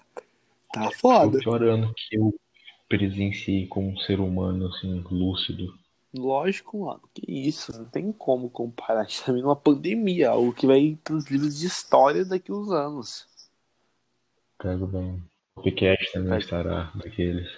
[0.73, 1.31] tá foda.
[1.31, 2.35] Foi o pior ano que eu
[2.89, 5.75] presenciei como um ser humano, assim, lúcido.
[6.15, 7.03] Lógico, mano.
[7.15, 9.01] Que isso, não tem como comparar.
[9.01, 13.27] A gente tá uma pandemia, algo que vai pros livros de história daqui uns anos.
[14.59, 15.23] Pego bem.
[15.55, 17.49] O podcast também estará daqueles.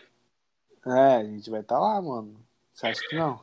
[0.87, 2.35] É, a gente vai estar lá, mano.
[2.73, 3.41] Você acha que não?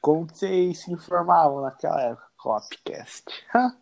[0.00, 2.26] Como que vocês se informavam naquela época?
[2.36, 3.24] Copcast.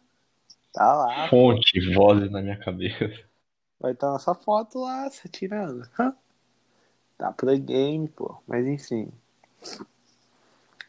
[0.73, 1.29] tá lá.
[1.29, 3.29] Fonte, vozes na minha cabeça.
[3.79, 5.89] Vai estar nossa foto lá, você tirando.
[7.17, 8.37] Tá pro game, pô.
[8.47, 9.11] Mas enfim.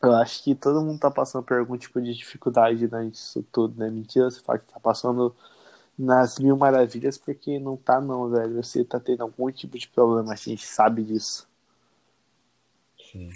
[0.02, 3.90] Eu acho que todo mundo tá passando por algum tipo de dificuldade nisso tudo, né?
[3.90, 5.36] Mentira, você fala que tá passando
[5.98, 8.56] nas mil maravilhas, porque não tá não, velho.
[8.56, 11.48] Você tá tendo algum tipo de problema, a gente sabe disso.
[13.12, 13.30] Sim.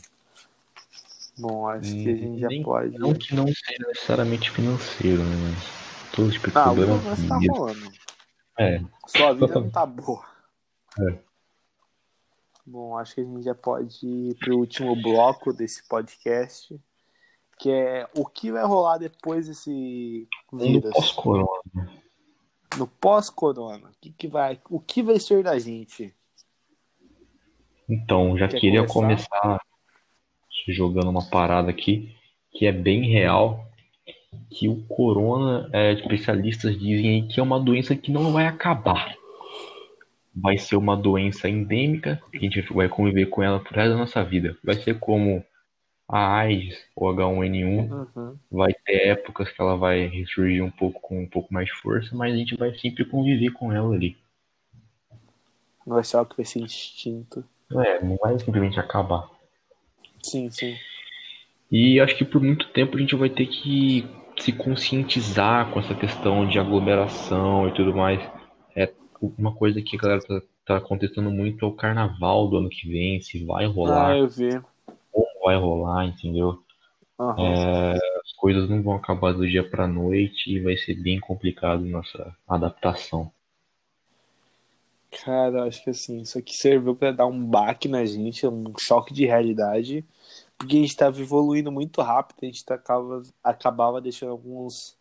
[1.38, 2.98] Bom, acho que a gente já pode.
[2.98, 5.36] Não que não seja necessariamente financeiro, né?
[5.36, 5.75] Mas
[6.16, 7.92] tipo de Ah, coisa tá rolando.
[8.58, 10.26] É, Sua vida não tá boa.
[11.00, 11.20] É.
[12.66, 16.80] Bom, acho que a gente já pode ir pro último bloco desse podcast,
[17.60, 22.02] que é o que vai rolar depois desse no vírus, pós-corona.
[22.78, 23.90] no pós-corona.
[23.90, 26.16] O que, que vai, o que vai ser da gente?
[27.88, 29.28] Então, já Quer queria começar?
[29.42, 29.62] começar
[30.70, 32.16] jogando uma parada aqui
[32.52, 33.68] que é bem real,
[34.50, 39.16] que o corona, é, especialistas dizem aí que é uma doença que não vai acabar.
[40.36, 43.98] Vai ser uma doença endêmica, que a gente vai conviver com ela pro resto da
[43.98, 44.58] nossa vida.
[44.64, 45.44] Vai ser como
[46.08, 48.38] a AIDS ou H1N1, Uhum.
[48.52, 52.16] vai ter épocas que ela vai ressurgir um pouco com um pouco mais de força,
[52.16, 54.16] mas a gente vai sempre conviver com ela ali.
[55.86, 57.44] Não vai ser algo que vai ser instinto.
[57.72, 59.30] É, não vai simplesmente acabar.
[60.22, 60.76] Sim, sim.
[61.72, 64.06] E acho que por muito tempo a gente vai ter que
[64.38, 68.20] se conscientizar com essa questão de aglomeração e tudo mais.
[68.76, 72.70] É uma coisa que a galera tá, tá contestando muito é o carnaval do ano
[72.70, 74.60] que vem, se vai rolar, Ah, eu vi.
[75.12, 76.62] como vai rolar, entendeu?
[77.38, 81.86] É, as coisas não vão acabar do dia pra noite e vai ser bem complicado
[81.86, 83.32] nossa adaptação.
[85.24, 89.14] Cara, acho que assim, isso aqui serviu pra dar um baque na gente, um choque
[89.14, 90.04] de realidade,
[90.58, 94.98] porque a gente tava evoluindo muito rápido, a gente acaba, acabava deixando alguns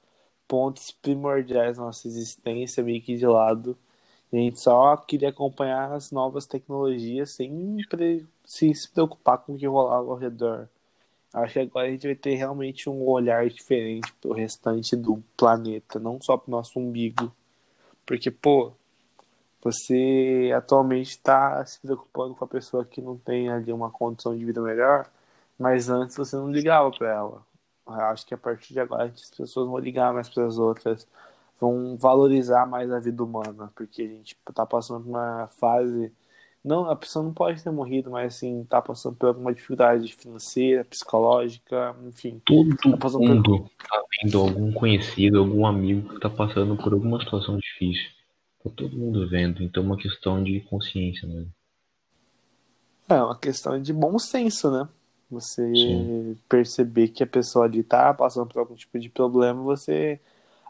[0.48, 3.76] pontos primordiais da nossa existência meio que de lado.
[4.32, 7.78] E a gente só queria acompanhar as novas tecnologias sem
[8.44, 10.68] se, se preocupar com o que rolava ao redor.
[11.32, 15.98] Acho que agora a gente vai ter realmente um olhar diferente pro restante do planeta,
[15.98, 17.32] não só pro nosso umbigo.
[18.07, 18.72] Porque, pô,
[19.61, 24.44] você atualmente está se preocupando com a pessoa que não tem ali uma condição de
[24.44, 25.11] vida melhor,
[25.59, 27.46] mas antes você não ligava para ela.
[27.86, 31.07] Eu acho que a partir de agora as pessoas vão ligar mais para as outras,
[31.61, 36.12] vão valorizar mais a vida humana, porque a gente está passando por uma fase.
[36.64, 40.84] Não, a pessoa não pode ter morrido, mas assim, está passando por alguma dificuldade financeira,
[40.84, 42.40] psicológica, enfim.
[42.44, 46.92] Todo Tá passando por- mundo tá vendo algum conhecido, algum amigo que tá passando por
[46.94, 48.11] alguma situação difícil.
[48.62, 51.52] Tá todo mundo vendo, então é uma questão de consciência mesmo.
[53.09, 54.88] É uma questão de bom senso, né?
[55.35, 56.39] Você Sim.
[56.49, 60.20] perceber que a pessoa ali tá passando por algum tipo de problema, você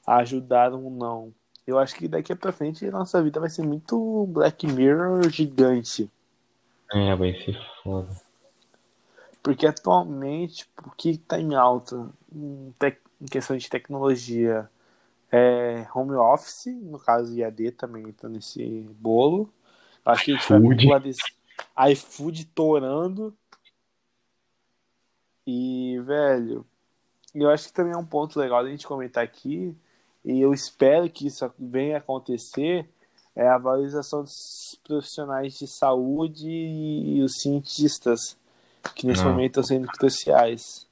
[0.06, 1.32] ajudar ou não.
[1.66, 6.10] Eu acho que daqui pra frente nossa vida vai ser muito Black Mirror gigante.
[6.92, 8.10] É, vai ser foda.
[9.42, 12.74] Porque atualmente, o que tá em alta em,
[13.30, 14.68] questão de tecnologia
[15.30, 19.52] é home office, no caso IAD também entra nesse bolo.
[20.04, 21.34] Acho que a gente vai pular desse
[21.90, 23.34] iFood torando.
[25.46, 26.64] E, velho,
[27.34, 29.76] eu acho que também é um ponto legal da gente comentar aqui,
[30.24, 32.88] e eu espero que isso venha a acontecer,
[33.36, 38.38] é a valorização dos profissionais de saúde e os cientistas,
[38.94, 39.32] que nesse Não.
[39.32, 40.86] momento estão sendo cruciais.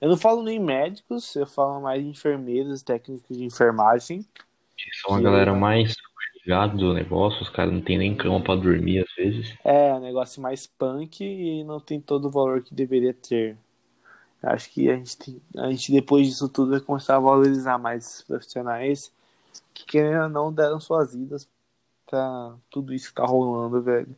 [0.00, 4.26] Eu não falo nem médicos, eu falo mais enfermeiros, técnicos de enfermagem.
[4.76, 5.94] Que são a galera mais
[6.44, 9.56] ligada do negócio, os caras não tem nem cama pra dormir às vezes.
[9.64, 13.56] É, um negócio mais punk e não tem todo o valor que deveria ter.
[14.46, 18.04] Acho que a gente, tem- a gente depois disso tudo vai começar a valorizar mais
[18.06, 19.12] esses profissionais
[19.72, 21.48] que, querendo ou não, deram suas vidas
[22.06, 24.14] pra tudo isso que tá rolando, velho.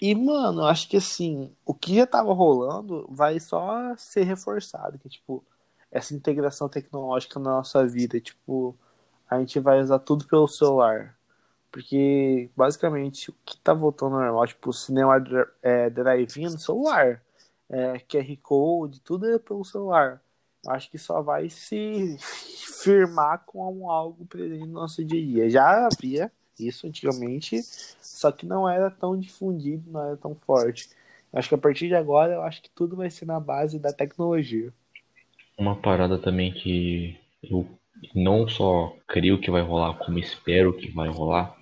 [0.00, 5.08] E, mano, acho que assim, o que já tava rolando vai só ser reforçado, que
[5.08, 5.44] tipo,
[5.90, 8.74] essa integração tecnológica na nossa vida, tipo,
[9.30, 11.16] a gente vai usar tudo pelo celular.
[11.70, 15.14] Porque, basicamente, o que tá voltando ao normal, tipo, o cinema
[15.62, 17.22] é, drive-in no celular,
[17.72, 20.22] é, QR Code, tudo é pelo celular.
[20.68, 22.16] Acho que só vai se
[22.84, 25.50] firmar como algo presente no nosso dia a dia.
[25.50, 27.68] Já havia isso antigamente,
[28.12, 30.90] só que não era tão difundido, não era tão forte.
[31.32, 33.92] Acho que a partir de agora, eu acho que tudo vai ser na base da
[33.92, 34.72] tecnologia.
[35.58, 37.66] Uma parada também que eu
[38.14, 41.56] não só creio que vai rolar, como espero que vai rolar,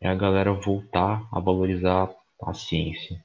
[0.00, 2.10] é a galera voltar a valorizar
[2.42, 3.24] a ciência.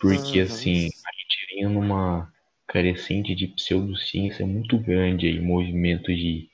[0.00, 0.40] Porque Uhum.
[0.40, 1.12] assim, a
[1.50, 2.32] vinha numa
[2.68, 6.48] crescente de pseudociência muito grande aí, movimento de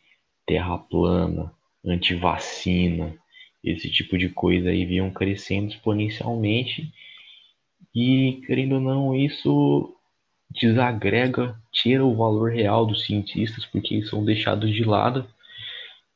[0.47, 1.53] terra plana,
[1.85, 3.15] antivacina,
[3.65, 6.93] esse tipo de coisa aí vinham crescendo exponencialmente
[7.95, 9.95] e, querendo ou não, isso
[10.51, 15.27] desagrega, tira o valor real dos cientistas porque eles são deixados de lado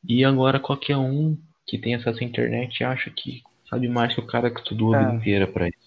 [0.08, 4.26] e agora qualquer um que tem acesso à internet acha que sabe mais que o
[4.26, 5.16] cara que estudou a vida É.
[5.16, 5.79] inteira para isso.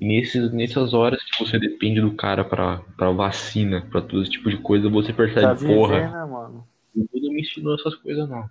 [0.00, 4.30] E nesses, nessas horas que você depende do cara para para vacina, para todo esse
[4.32, 6.66] tipo de coisa, você Pra percebe, viver, porra, né, mano?
[6.94, 8.48] não me ensinou essas coisas não.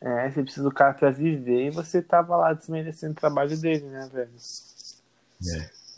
[0.00, 3.84] É, você precisa do cara pra viver e você tava lá desmerecendo o trabalho dele,
[3.86, 4.30] né, velho?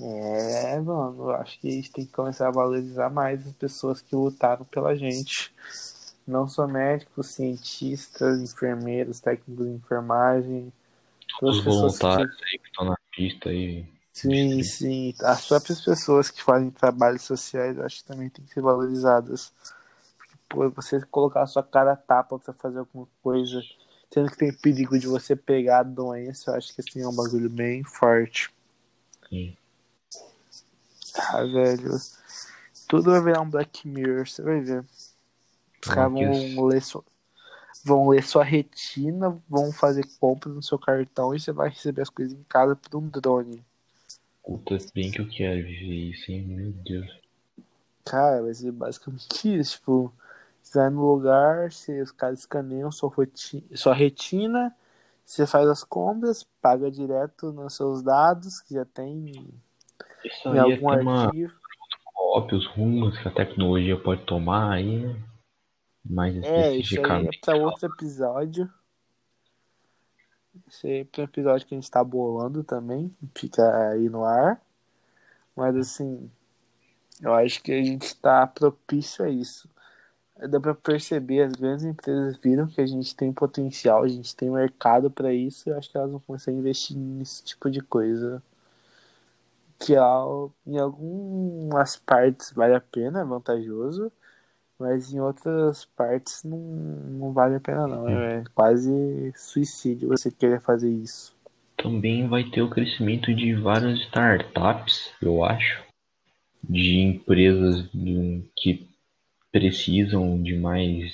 [0.00, 4.00] É, mano, eu acho que a gente tem que começar a valorizar mais as pessoas
[4.00, 5.52] que lutaram pela gente.
[6.26, 10.72] Não só médicos, cientistas, enfermeiros, técnicos de enfermagem.
[11.38, 13.86] Todas Os pessoas que voluntários aí que estão na pista aí.
[14.12, 15.14] Sim, sim.
[15.22, 19.52] As próprias pessoas que fazem trabalhos sociais, eu acho que também tem que ser valorizadas.
[20.18, 23.62] Porque, pô, você colocar a sua cara a tapa pra fazer alguma coisa,
[24.12, 27.14] sendo que tem perigo de você pegar a doença, eu acho que assim é um
[27.14, 28.52] bagulho bem forte.
[29.28, 29.56] Sim.
[31.16, 31.90] Ah, velho.
[32.88, 34.84] Tudo vai virar um Black Mirror, você vai ver.
[35.82, 37.02] Os caras vão ler, sua,
[37.84, 42.10] vão ler sua retina, vão fazer compras no seu cartão e você vai receber as
[42.10, 43.64] coisas em casa por um drone.
[44.44, 46.42] Puta, bem que eu quero viver isso, hein?
[46.46, 47.10] Meu Deus.
[48.04, 49.76] Cara, vai ser basicamente isso.
[49.78, 50.12] Tipo,
[50.62, 54.74] você vai no lugar, você, os caras escaneiam sua, roti- sua retina,
[55.24, 59.32] você faz as compras, paga direto nos seus dados, que já tem
[60.24, 61.52] Isso em é algum uma arquivo.
[62.14, 65.16] cópia, os rumos que a tecnologia pode tomar aí, né?
[66.04, 67.40] Mais É, isso aí é especificamente.
[67.40, 68.70] pra outro episódio.
[70.68, 73.14] Esse é um episódio que a gente tá bolando também.
[73.34, 74.60] Fica aí no ar.
[75.56, 76.30] Mas assim,
[77.20, 79.68] eu acho que a gente tá propício a isso.
[80.50, 84.50] Dá pra perceber, as grandes empresas viram que a gente tem potencial, a gente tem
[84.50, 87.80] mercado para isso, e eu acho que elas vão começar a investir nesse tipo de
[87.80, 88.42] coisa.
[89.78, 89.94] Que
[90.66, 94.10] em algumas partes vale a pena, é vantajoso,
[94.82, 98.08] mas em outras partes não, não vale a pena não.
[98.08, 101.34] É quase suicídio você querer fazer isso.
[101.76, 105.82] Também vai ter o crescimento de várias startups, eu acho,
[106.62, 107.88] de empresas
[108.56, 108.88] que
[109.50, 111.12] precisam de mais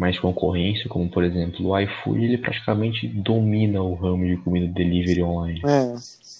[0.00, 5.22] mais concorrência, como por exemplo o iFood, ele praticamente domina o ramo de comida delivery
[5.22, 5.60] online.
[5.62, 5.94] É,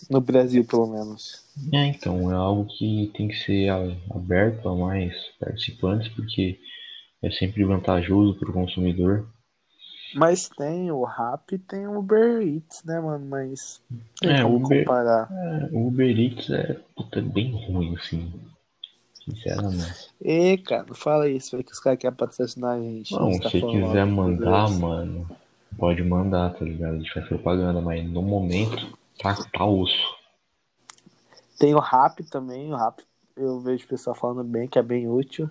[0.09, 1.45] no Brasil pelo menos.
[1.71, 3.69] É, então, é algo que tem que ser
[4.11, 6.59] aberto a mais participantes, porque
[7.23, 9.29] é sempre vantajoso para o consumidor.
[10.15, 13.27] Mas tem o Rap e tem o Uber Eats, né, mano?
[13.27, 13.83] Mas
[14.23, 15.29] tem é, como Uber, comparar.
[15.31, 18.33] É, o Uber Eats é puta, bem ruim, assim.
[19.25, 20.11] Sinceramente.
[20.21, 23.13] E, cara, não fala isso, é que os caras querem patrocinar a gente.
[23.13, 25.29] Não, tá se quiser mandar, mano,
[25.79, 26.95] pode mandar, tá ligado?
[26.95, 30.19] A gente faz propaganda, mas no momento tá, tá osso.
[31.59, 33.03] Tem o Rap também, o Rap
[33.37, 35.51] eu vejo o pessoal falando bem, que é bem útil.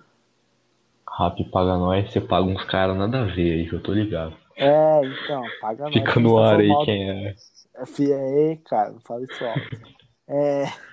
[1.18, 4.34] Rap paga nós, você paga uns caras nada a ver aí, que eu tô ligado.
[4.56, 5.92] É, então, paga nós.
[5.92, 7.34] Fica no ar aí quem é.
[8.00, 9.80] É, cara, não fala isso alto.
[10.28, 10.89] É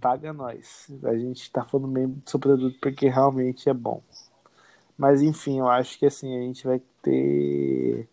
[0.00, 0.86] paga nós.
[1.04, 4.02] A gente tá falando bem do seu produto porque realmente é bom.
[4.96, 8.08] Mas enfim, eu acho que assim, a gente vai ter.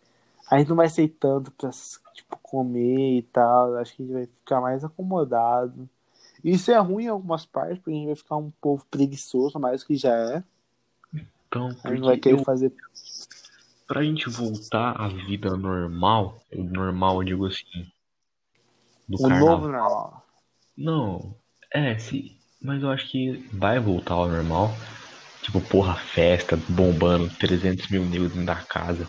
[0.50, 1.72] A gente não vai ser tanto pra
[2.14, 3.76] tipo, comer e tal.
[3.78, 5.90] Acho que a gente vai ficar mais acomodado.
[6.44, 9.82] Isso é ruim em algumas partes, porque a gente vai ficar um povo preguiçoso, mais
[9.82, 10.44] do que já é.
[11.48, 12.44] Então, a gente vai querer eu...
[12.44, 12.72] fazer.
[13.88, 17.92] Pra gente voltar à vida normal, normal eu digo assim.
[19.08, 19.48] Do o carnaval.
[19.48, 20.25] novo normal.
[20.78, 21.36] Não,
[21.72, 22.36] é, sim.
[22.62, 24.72] Mas eu acho que vai voltar ao normal.
[25.42, 29.08] Tipo, porra, festa, bombando, 300 mil negros dentro da casa.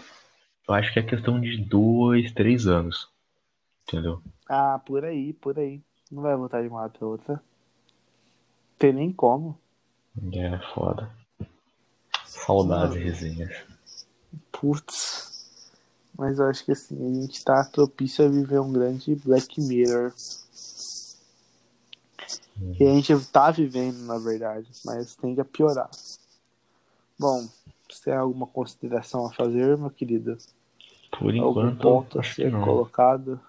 [0.68, 3.08] Eu acho que é questão de dois, três anos.
[3.88, 4.20] Entendeu?
[4.48, 5.80] Ah, por aí, por aí.
[6.10, 7.42] Não vai voltar de uma hora pra outra.
[8.78, 9.58] Tem nem como.
[10.32, 11.10] É, foda.
[12.24, 13.64] Saudades resenhas.
[14.52, 15.60] Putz.
[16.16, 20.12] Mas eu acho que assim, a gente tá propício a viver um grande Black Mirror.
[22.76, 25.90] Que a gente tá vivendo, na verdade, mas tende a piorar.
[27.18, 27.46] Bom,
[27.88, 30.38] você tem alguma consideração a fazer, meu querido?
[31.18, 33.40] Por enquanto, Algum ponto a ser colocado?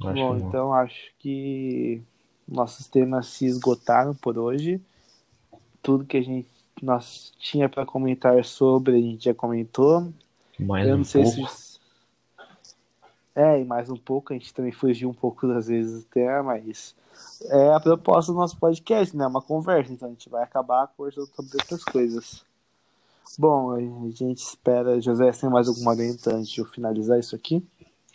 [0.00, 2.02] Acho Bom, então acho que
[2.46, 4.80] nossos temas se esgotaram por hoje.
[5.82, 6.48] Tudo que a gente
[6.80, 10.12] nós tinha para comentar sobre a gente já comentou.
[10.60, 11.48] Mais Eu não um sei pouco.
[11.48, 11.68] se
[13.38, 16.42] é, e mais um pouco, a gente também fugiu um pouco das vezes do tema,
[16.42, 16.92] mas
[17.50, 19.26] é a proposta do nosso podcast, né?
[19.26, 22.44] Uma conversa, então a gente vai acabar conversando sobre outras coisas.
[23.38, 23.80] Bom, a
[24.10, 27.62] gente espera, José, tem mais alguma adenda antes de eu finalizar isso aqui?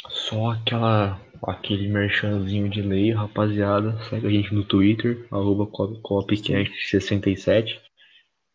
[0.09, 3.97] Só aquela, aquele merchanzinho de lei, rapaziada.
[4.09, 7.79] Segue a gente no Twitter, arroba copcast67,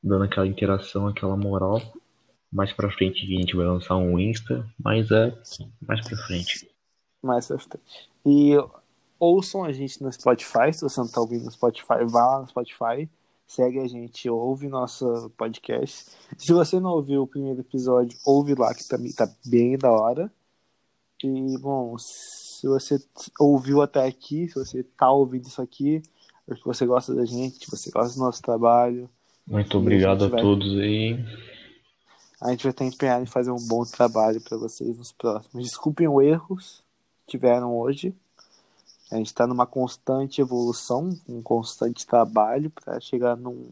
[0.03, 1.81] dando aquela interação, aquela moral.
[2.53, 5.35] Mais pra frente a gente vai lançar um Insta, mas é
[5.87, 6.69] mais pra frente.
[7.23, 8.09] Mais pra frente.
[8.25, 8.55] E
[9.19, 10.73] ouçam a gente no Spotify.
[10.73, 13.09] Se você não tá ouvindo no Spotify, vá lá no Spotify.
[13.47, 16.11] Segue a gente, ouve nosso podcast.
[16.37, 20.31] Se você não ouviu o primeiro episódio, ouve lá, que também tá bem da hora.
[21.25, 23.03] E, bom, se você
[23.41, 26.03] ouviu até aqui, se você tá ouvindo isso aqui,
[26.47, 29.09] é porque você gosta da gente, você gosta do nosso trabalho.
[29.47, 31.19] Muito obrigado a, a todos aí.
[32.41, 35.65] A gente vai estar empenhado em fazer um bom trabalho para vocês nos próximos.
[35.65, 36.85] Desculpem os erros
[37.27, 38.15] que tiveram hoje.
[39.11, 43.71] A gente está numa constante evolução, um constante trabalho para chegar num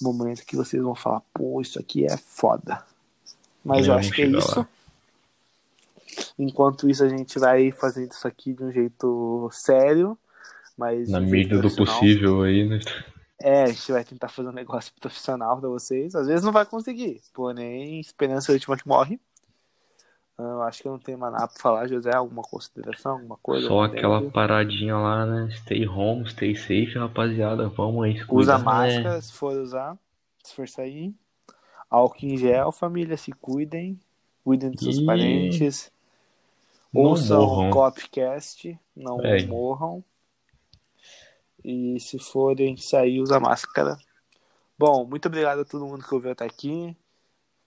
[0.00, 2.84] momento que vocês vão falar, pô, isso aqui é foda.
[3.64, 4.58] Mas eu, eu acho que é isso.
[4.58, 4.68] Lá.
[6.38, 10.18] Enquanto isso, a gente vai fazendo isso aqui de um jeito sério,
[10.76, 11.08] mas.
[11.08, 12.80] Na medida do possível aí, né?
[13.40, 16.14] É, a gente vai tentar fazer um negócio profissional para vocês.
[16.14, 19.20] Às vezes não vai conseguir, porém, esperança é a última que morre.
[20.38, 22.14] Eu acho que eu não tenho mais nada pra falar, José.
[22.14, 23.66] Alguma consideração, alguma coisa?
[23.66, 25.50] Só aquela paradinha lá, né?
[25.50, 27.68] Stay home, stay safe, rapaziada.
[27.68, 28.24] Vamos aí.
[28.28, 28.64] Usa né?
[28.64, 29.20] máscara né?
[29.20, 29.98] se for usar,
[30.44, 31.12] se for sair.
[31.90, 33.98] Álcool em gel, família, se cuidem.
[34.44, 35.04] Cuidem dos seus e...
[35.04, 35.90] parentes.
[36.92, 37.68] Não Ouçam morram.
[37.68, 39.44] o Copcast, não é.
[39.44, 40.04] morram.
[41.64, 43.98] E se forem sair, usa máscara.
[44.78, 46.96] Bom, muito obrigado a todo mundo que ouviu até aqui.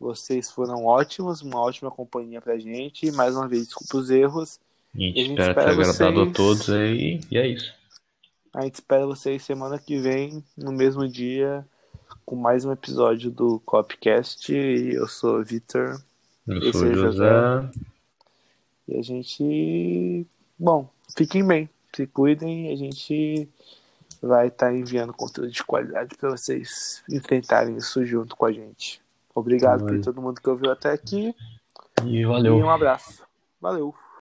[0.02, 3.12] Vocês foram ótimos, uma ótima companhia pra gente.
[3.12, 4.60] Mais uma vez, desculpa os erros.
[4.96, 7.22] A gente, E a gente espera ter espera agradado vocês- a todos aí.
[7.30, 7.74] E é isso.
[8.54, 11.64] A gente espera vocês semana que vem, no mesmo dia,
[12.26, 14.52] com mais um episódio do Copcast.
[14.52, 16.02] E eu sou o Vitor.
[16.48, 17.30] Eu sou é o José.
[17.30, 17.72] José.
[18.88, 20.26] E a gente.
[20.58, 23.48] Bom, fiquem bem, se cuidem a gente
[24.22, 29.01] vai estar enviando conteúdo de qualidade para vocês enfrentarem isso junto com a gente.
[29.34, 30.02] Obrigado por Valeu.
[30.02, 31.34] todo mundo que ouviu até aqui
[32.06, 32.58] E valeu.
[32.58, 33.24] e um abraço.
[33.60, 33.94] Valeu!